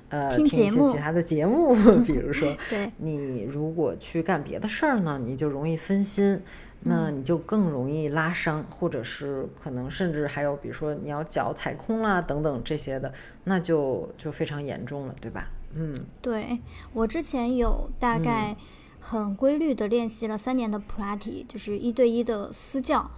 [0.08, 1.74] 呃听一些其他的节目。
[2.04, 2.56] 比如说，
[2.98, 6.40] 你如果去干别的事儿呢，你就容易分心，
[6.80, 13.12] 那你就更容易拉伤，或者是可能甚至还有，比如说你要脚踩空啦等等这些的，
[13.44, 15.50] 那就就非常严重了，对吧？
[15.74, 16.58] 嗯，对
[16.92, 18.56] 我之前有大概。
[19.08, 23.08] 很规律的练习了三年的普拉提，就是一对一的私教，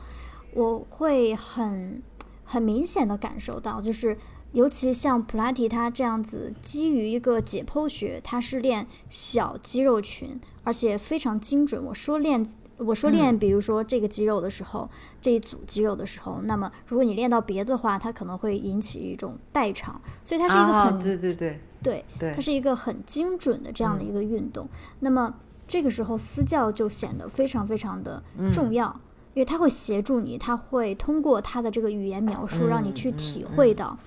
[0.52, 2.02] 我会很
[2.44, 4.18] 很明显的感受到，就是
[4.52, 11.82] 尤其像普拉提它这样子，基于一个解剖学，它是练小肌肉群，而且非常精准。
[11.82, 14.90] 我说练，我说练，比如说这个肌肉的时候，
[15.22, 24.68] 这一组肌肉的时候，那么如果你练到别的话，它可能会引起一种代偿，所以它是一个很对对对对对，它是一个很精准的这样的一个运动。
[25.00, 25.34] 那么
[25.68, 28.88] 这个时候私教就显得非常非常的重要，
[29.34, 33.98] 因为他会协助你，他会通过他的这个语言描述让你去体会到。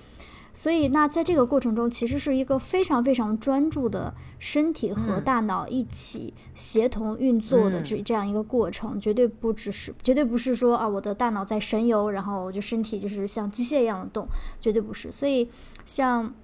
[0.54, 14.26] 所以，那在这个过程中，其实是一个非常非常专注的身体和大脑一起协同运作的这这样一个过程，绝对不只是，绝对不是说啊，我的大脑在神游，然后我就身体就是像机械一样的动，
[14.60, 15.10] 绝对不是。
[15.10, 15.48] 所以，
[15.86, 16.34] 像。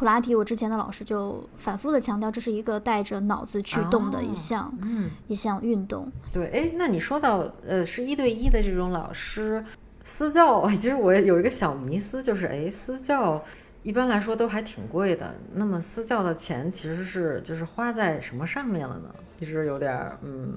[0.00, 6.10] 普拉提，我之前的老师就反复的强调，这是一个带着脑子去动的一项，嗯，一项运动。
[6.32, 9.62] 对，哎，那你说到呃，是一对一的这种老师，
[10.02, 13.44] 私教，其实我有一个小迷思，就是哎，私教
[13.82, 19.14] 一般来说都还挺贵的，那么私教的钱其实是就是花在什么上面了呢？
[19.38, 20.56] 其实有点嗯，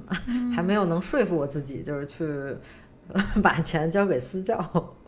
[0.56, 2.56] 还没有能说服我自己，就是去
[3.44, 4.56] 把钱交给私教。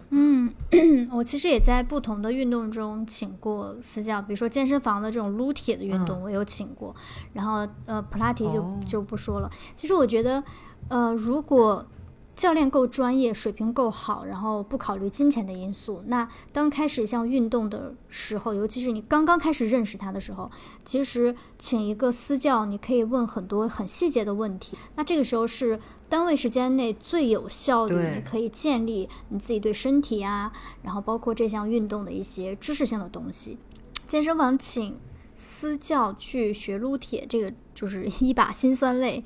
[0.10, 0.54] 嗯，
[1.12, 6.96] 我其实也在不同的运动中请过私教，比如说健身房的这种撸铁的运动，我有请过。
[7.34, 9.50] 然后呃，普拉提就就不说了。
[9.76, 10.44] 其实我觉得，
[10.90, 11.86] 呃，如果
[12.36, 20.52] 教练够专业，水平够好，然后不考虑金钱的因素，那当开始一项运动的时候，尤其是你刚刚开始认识他的时候，
[20.84, 24.78] 其实请一个私教，你可以问很多很细节的问题。
[24.96, 25.80] 那这个时候是
[26.10, 30.52] 单位时间内最有效率，你可以建立你自己对身体啊，
[30.84, 33.58] 然后包括这项运动的一些知识性的东西。
[34.08, 35.00] 健身房请
[35.34, 39.24] 私教去学撸铁，这个就是一把辛酸泪。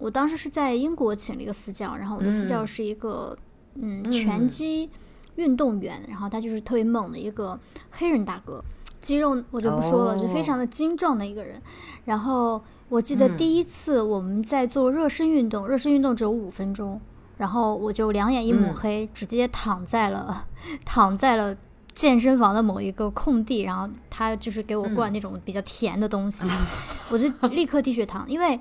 [0.00, 3.36] 我当时是在英国请了一个私教，然后我的私教是一个
[3.74, 4.88] 嗯拳击
[5.36, 8.64] 运动员，然后他就是特别猛的一个黑人大哥，
[8.98, 11.60] 肌肉我就不说了，就非常的精壮的一个人。
[12.06, 16.98] 然后我记得第一次我们在做热身运动，热身运动只有五分钟，
[17.36, 20.46] 然后我就两眼一抹黑，直接躺在了
[20.86, 21.54] 躺在了
[21.94, 26.46] 健身房的某一个空地，然后他就是给我灌那种比较甜的东西，
[27.10, 28.58] 我就立刻低血糖，因为。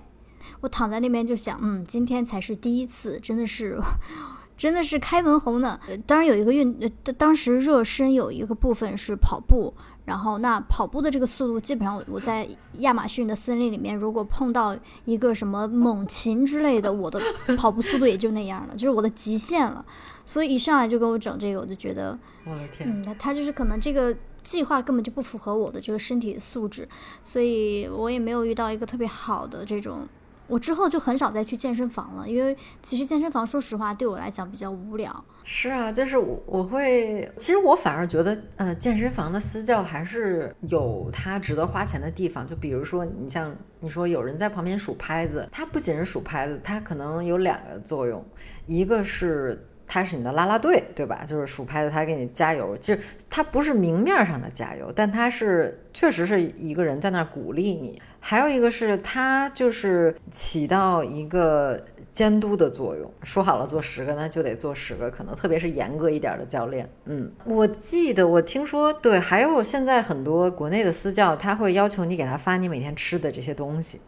[0.61, 3.79] 我躺在那边就想，嗯，今天才是第一次，真的是，
[4.57, 5.79] 真的是开门红呢。
[6.05, 9.73] 当然有一个运，呃，当时热身有一个部分是跑步，
[10.05, 12.47] 然后那跑步的这个速度，基本上我在
[12.79, 14.75] 亚马逊的森林里面，如果碰到
[15.05, 17.21] 一个什么猛禽之类的，我的
[17.57, 19.85] 跑步速度也就那样了，就是我的极限了。
[20.25, 26.87] 所以一上来就给我整这个，我就觉得，我的天，嗯，他就是可能这个计划根本就不符合我的这个身体素质，
[27.23, 30.07] 所以我也没有遇到一个特别好的这种。
[30.49, 35.23] 我之后就很少再去健身房了，因为其实健身房说实话对我来讲比较无聊。
[35.43, 42.45] 是啊，就是我我会，其实我反而觉得，呃，健身房的私教还是有它值得花钱的地方。
[42.45, 48.23] 就比如说，你像你说有人在旁边数拍子，它不仅是数拍子，它可能有两个作用，
[48.65, 49.65] 一个是。
[49.89, 51.23] 他是你的啦啦队，对吧？
[51.25, 52.77] 就是数拍子，他给你加油。
[52.77, 57.99] 其实他不是明面上的加油，但他是确实是一个人在那儿鼓励你。
[58.19, 61.81] 还有一个是他就是起到一个
[62.11, 63.11] 监督的作用。
[63.23, 66.87] 说好了做十个，那就得做十个，可能特别是严格一点的教练。
[67.05, 73.99] 嗯，我记得我听说，对，还有现在很多国内的私教，他会要求你给他发你每天吃的这些东西。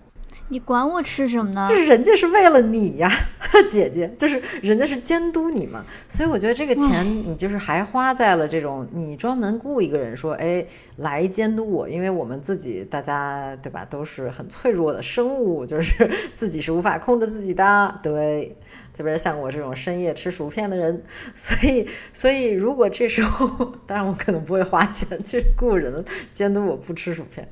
[0.50, 1.66] 你管我吃什么呢？
[1.68, 3.10] 就是人家是为了你呀，
[3.70, 10.66] 姐姐，就是人家是监督你嘛，所以我觉得这个钱你就是还花在了这种你专门雇一个人说，哎，
[10.98, 18.56] 来监督我，因为我们自己大家对吧，都是很脆弱的生物，就是 自己是无法控制自己的，对。
[18.96, 21.04] 特别是像我这种深夜吃薯片的人，
[21.36, 27.48] 所以，所以如果这时候，当然我可能不会花钱去雇人监督我不吃薯片，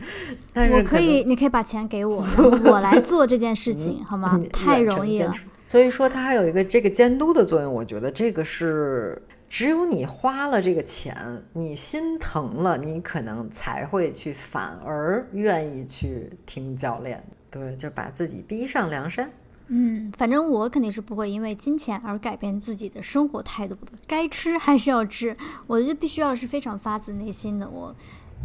[0.53, 2.25] 但是我可以，你可以把钱给我，
[2.65, 4.39] 我来做这件事情，好吗？
[4.51, 5.33] 太容易了。
[5.67, 11.15] 所以说，它还有一个这个监督的作用，我觉得这个是只有你花了这个钱，
[11.53, 19.31] 你心疼了，你可能才会去，反而愿意去听教练，对，就把自己逼上梁山。
[19.71, 23.91] 嗯，反正我肯定是不会因为金钱而改变自己的生活态度的。
[24.07, 27.95] 该吃还是要吃，我就必须要是非常发自内心的，我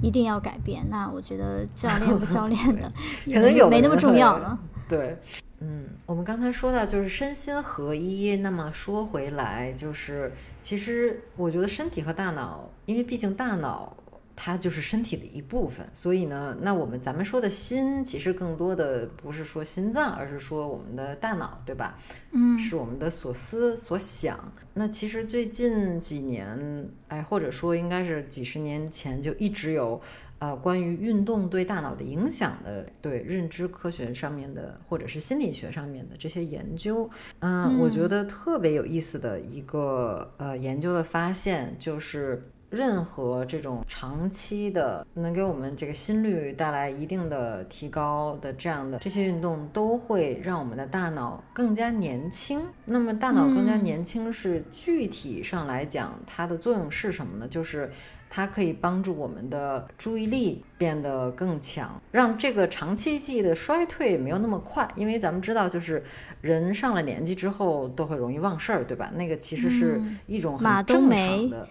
[0.02, 0.84] 一定要改变。
[0.90, 2.92] 那我觉得教练不教练的，
[3.32, 4.58] 可能有没那么重要了。
[4.86, 5.16] 对，
[5.60, 8.36] 嗯，我们刚才说到就是身心合一。
[8.36, 13.96] 那么说回来，就是其实我觉得身体和大脑，因为毕竟大脑。
[14.36, 21.98] 它就是身体的一部分，所以呢，那我们咱们说的心，其实更多的不是说心脏，而是说我们的大脑，对吧？
[22.32, 24.52] 嗯，是我们的所思所想。
[24.74, 30.00] 那其实最近几年，哎，或者说应该是几十年前，就一直有
[30.40, 37.08] 呃关于运动对大脑的影响的，对认知科学上面的，或者是心理学上面的这些研究。
[37.38, 42.50] 嗯，我觉得特别有意思的一个呃研究的发现就是。
[42.74, 52.60] 任何这种长期的能给我们这个心率带来一定的提高的这样的这些运动，都会让我们的大脑更加年轻。
[52.84, 57.46] 那么大脑更加年轻是具体上来讲，它的作用是什么呢？
[57.48, 57.90] 就是
[58.28, 64.88] 它可以帮助我们的注意力变得更强，让这个长期记忆的衰退没有那么快。
[64.96, 66.02] 因为咱们知道，就是
[66.40, 69.12] 人上了年纪之后都会容易忘事儿，对吧？
[69.14, 71.68] 那个其实是一种很正常的。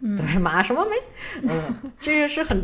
[0.00, 0.96] 对马什么没？
[1.48, 2.62] 嗯，这个是很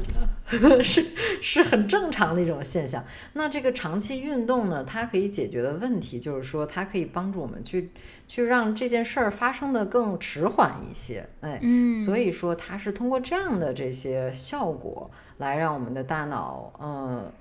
[0.83, 1.05] 是
[1.41, 3.03] 是很正常的一种现象。
[3.33, 7.91] 那这个长期运动呢，它可以解决的问题就是说，它可以帮助我们去
[8.26, 11.28] 去让这件事儿发生的更迟缓一些。
[11.41, 17.33] 哎，嗯，所以说它是通过这样的这些效果来让我们的大脑，嗯。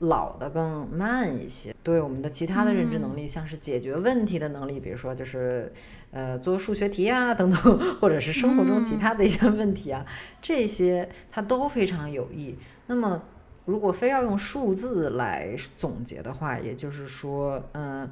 [0.00, 5.72] 老的更慢一些，对我们的其他的认知能力，像是解决问题的能力，比如说就是，
[6.10, 7.58] 呃，做数学题啊等等，
[8.00, 10.04] 或者是生活中其他的一些问题啊，
[10.42, 12.56] 这些它都非常有益。
[12.86, 13.22] 那么，
[13.64, 18.08] 如果非要用数字来总结的话，也就是说，嗯。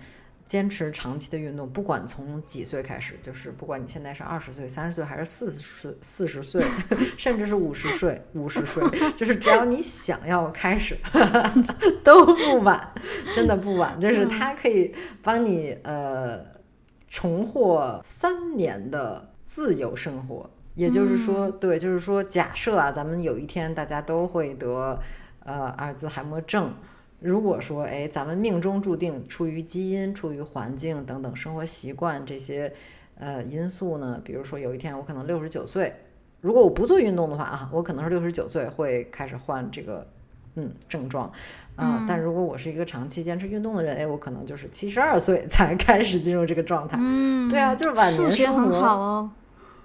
[0.49, 6.65] 坚持长期的运动，不管从几岁开始，就是不管你现在是二十岁、三十岁，还是四十四十岁，
[7.19, 8.83] 甚至是五十岁、五十岁，
[9.15, 10.97] 就是只要你想要开始，
[12.03, 12.93] 都不晚，
[13.35, 14.01] 真的不晚。
[14.01, 16.41] 就是它可以帮你呃
[17.09, 20.49] 重获三年的自由生活。
[20.75, 24.99] 也就是说，对，就是说，假设啊，咱们有一天大家都会得
[25.45, 26.73] 呃阿尔兹海默症。
[27.21, 32.73] 如果说，哎，咱们命中注定出于基因、出于环境等等生活习惯这些
[33.19, 34.21] 呃因素呢？
[34.23, 35.93] 比如说，有一天我可能六十九岁，
[36.41, 40.07] 如果我不做运动的话啊，我可能是六十九岁会开始患这个
[40.55, 41.29] 嗯症状
[41.75, 42.05] 啊。
[42.07, 46.97] 但如果我是一个长期坚持运动的人，哎，我可能就是七十二岁才开始进入这个状态。
[47.01, 48.31] 嗯，对啊，就是晚年生活。
[48.31, 49.31] 数学很好哦。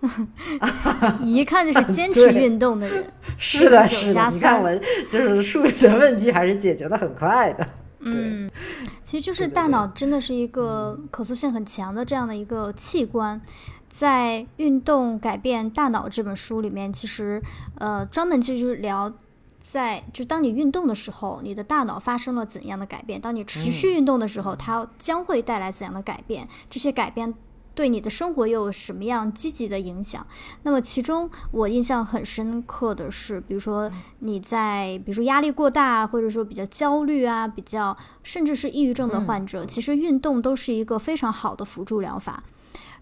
[1.23, 4.29] 一看就是坚持运动的人，是的，是的。
[4.29, 4.75] 你看我
[5.09, 7.67] 就是数学问题还是解决的很快的。
[7.99, 8.51] 嗯，
[9.03, 13.39] 其实就是大脑真的是一个可塑性很强的这样的一个器官。
[13.87, 17.41] 在《运动改变大脑》这本书里面，其实
[17.77, 19.13] 呃专门就是聊，
[19.61, 26.47] 在就当你运动的时候，你的大脑发生了怎样的改变；当你持续运动的时候，它将会带来怎样的改变？
[26.69, 27.33] 这些改变。
[27.75, 30.25] 对你的生活又有什么样积极的影响？
[30.61, 42.43] 那么其中我印象很深刻的是，比如说你在，比如说压力过大，或者说比较焦虑啊，比较甚至是抑郁症的患者，其实运动都是一个非常好的辅助疗法。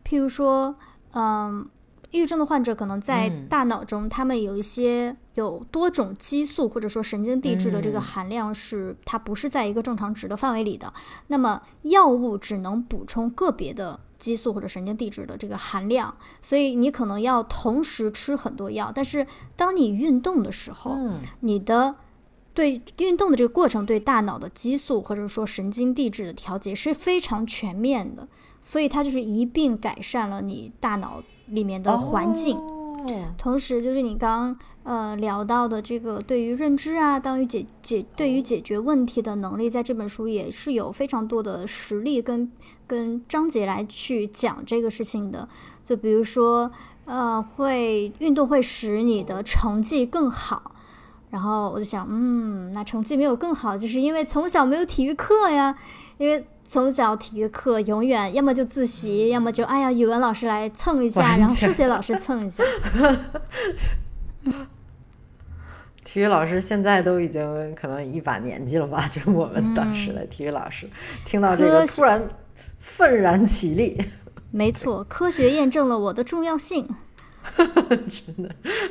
[0.05, 0.76] 譬如说，
[1.13, 1.67] 嗯，
[2.11, 10.93] 抑郁症的患者可能在大脑中，他们有一些有多种激素或者说神经递质的这个含量是它不是在一个正常值的范围里的，
[11.28, 13.99] 那么药物只能补充个别的。
[14.22, 18.91] 激素或者神经递质的这个含量，所以你可能要同时吃很多药。
[18.93, 19.26] 但是
[19.57, 20.97] 当你运动的时候，
[21.39, 21.95] 你的
[22.53, 28.28] 对运动的这个过程，对大脑的激素或者说神经递质的调节是非常全面的，
[28.61, 32.57] 所以它就是一并改善了你大脑里面的环境。
[33.38, 42.52] 同时，就是你刚呃聊到的这个对于认知啊，当于解解对于解决问题的能力，在这本书也是有非常多的实例跟
[42.86, 45.47] 跟章节来去讲这个事情的。
[45.84, 46.72] 就比如说，
[47.06, 50.72] 呃，会运动会使你的成绩更好。
[51.30, 55.76] 然后我就想，嗯，那成绩没有更好，就是因为从小没有体育课呀。
[56.18, 62.63] 因为从小体育课永远要么就自习，要么就哎呀语文老师来蹭一下，然后数学老师蹭一下。
[66.05, 69.05] 体育老师现在都已经可能一把年纪了吧？
[69.11, 70.89] 就我们当时的体育老师，
[71.26, 72.26] 听到这个突然
[72.80, 74.01] 愤然起立。
[74.51, 76.88] 没错，科学验证了我的重要性。
[77.57, 78.47] 真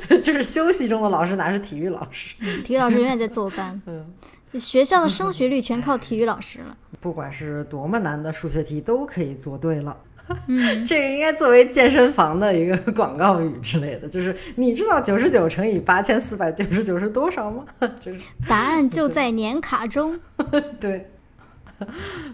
[0.07, 2.35] 的，就是休息中的老师哪是体育老师？
[2.63, 3.81] 体育老师永远在坐班。
[3.87, 4.05] 嗯，
[4.59, 6.77] 学校的升学率全靠体育老师了。
[6.99, 9.97] 不管是多么难的数学题，都可以做对了。
[10.47, 14.07] 嗯， 这个应该作为健身房的一个广告语之类的。
[14.07, 17.65] 就是你知道九十九乘以八千四百九十九是多少吗？
[17.99, 20.19] 就是答案就在年卡中。
[20.79, 21.09] 对，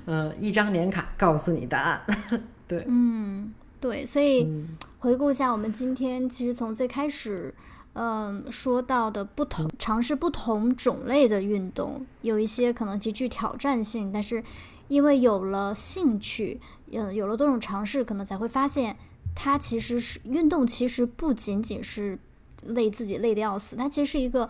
[0.06, 2.02] 嗯，一张年卡告诉你答案。
[2.68, 3.54] 对，嗯。
[3.80, 4.48] 对，所以
[4.98, 7.67] 回顾一下，我们今天其实从最开始，嗯，
[8.52, 14.44] 说到的不同尝试不同种类的运动，有一些可能极具挑战性，但是
[14.88, 16.60] 因为有了兴趣，
[16.92, 18.96] 嗯，有了多种尝试，可能才会发现，
[19.36, 22.20] 它其实是运动，其实不仅仅是
[22.64, 24.50] 累自己累得要死，它其实是一个。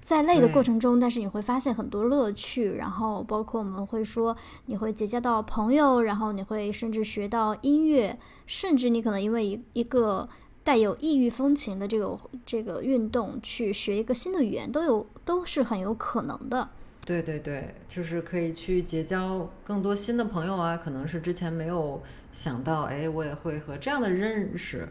[0.00, 4.36] 在累的过程中，但是你会发现很多乐趣，然后包括我们会说
[4.66, 10.28] 你会结交到朋友，然后你会甚至学到音乐，甚至你可能因为一一个
[10.64, 16.68] 带有异域风情的这个这个运动去学一个新的语言，都有都是很有可能的。
[17.04, 22.02] 对对对，就是可以去结交更多新的朋友啊，可能是之前没有
[22.32, 24.88] 想到，哎，我也会和这样的认识，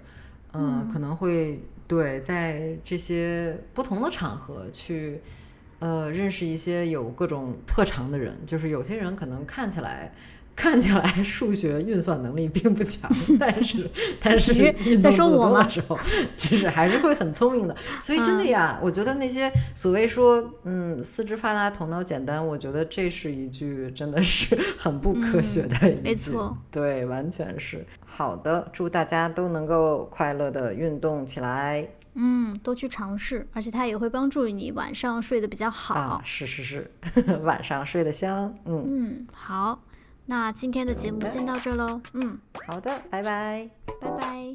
[0.53, 1.59] 嗯，可能会。
[1.86, 5.21] 对，在这些不同的场合去，
[5.80, 10.15] 呃，认识一些有各种特长的人，就是有些人可能看起来。
[10.55, 13.89] 看起来数学运算能力并不强， 但是
[14.21, 15.97] 但是在说我的时候，
[16.35, 17.75] 其实还是会很聪明的。
[17.99, 26.01] 所以真的呀，我觉得那些所谓说嗯四肢发达头脑简单，我觉得这是一句真的是 很不科学的一句。
[26.03, 28.69] 没错，对，完全是好的。
[28.71, 31.87] 祝大家都能够快乐的运动起来。
[32.15, 35.95] 嗯，多去尝试，而且它也会帮助你晚上睡得比较好。
[35.95, 36.91] 啊，是是是，
[37.41, 38.53] 晚上睡得香。
[38.65, 39.81] 嗯嗯，好。
[40.26, 42.38] 那今天的节目先到这喽嗯。
[42.65, 43.69] 好的拜拜。
[44.01, 44.53] 拜拜。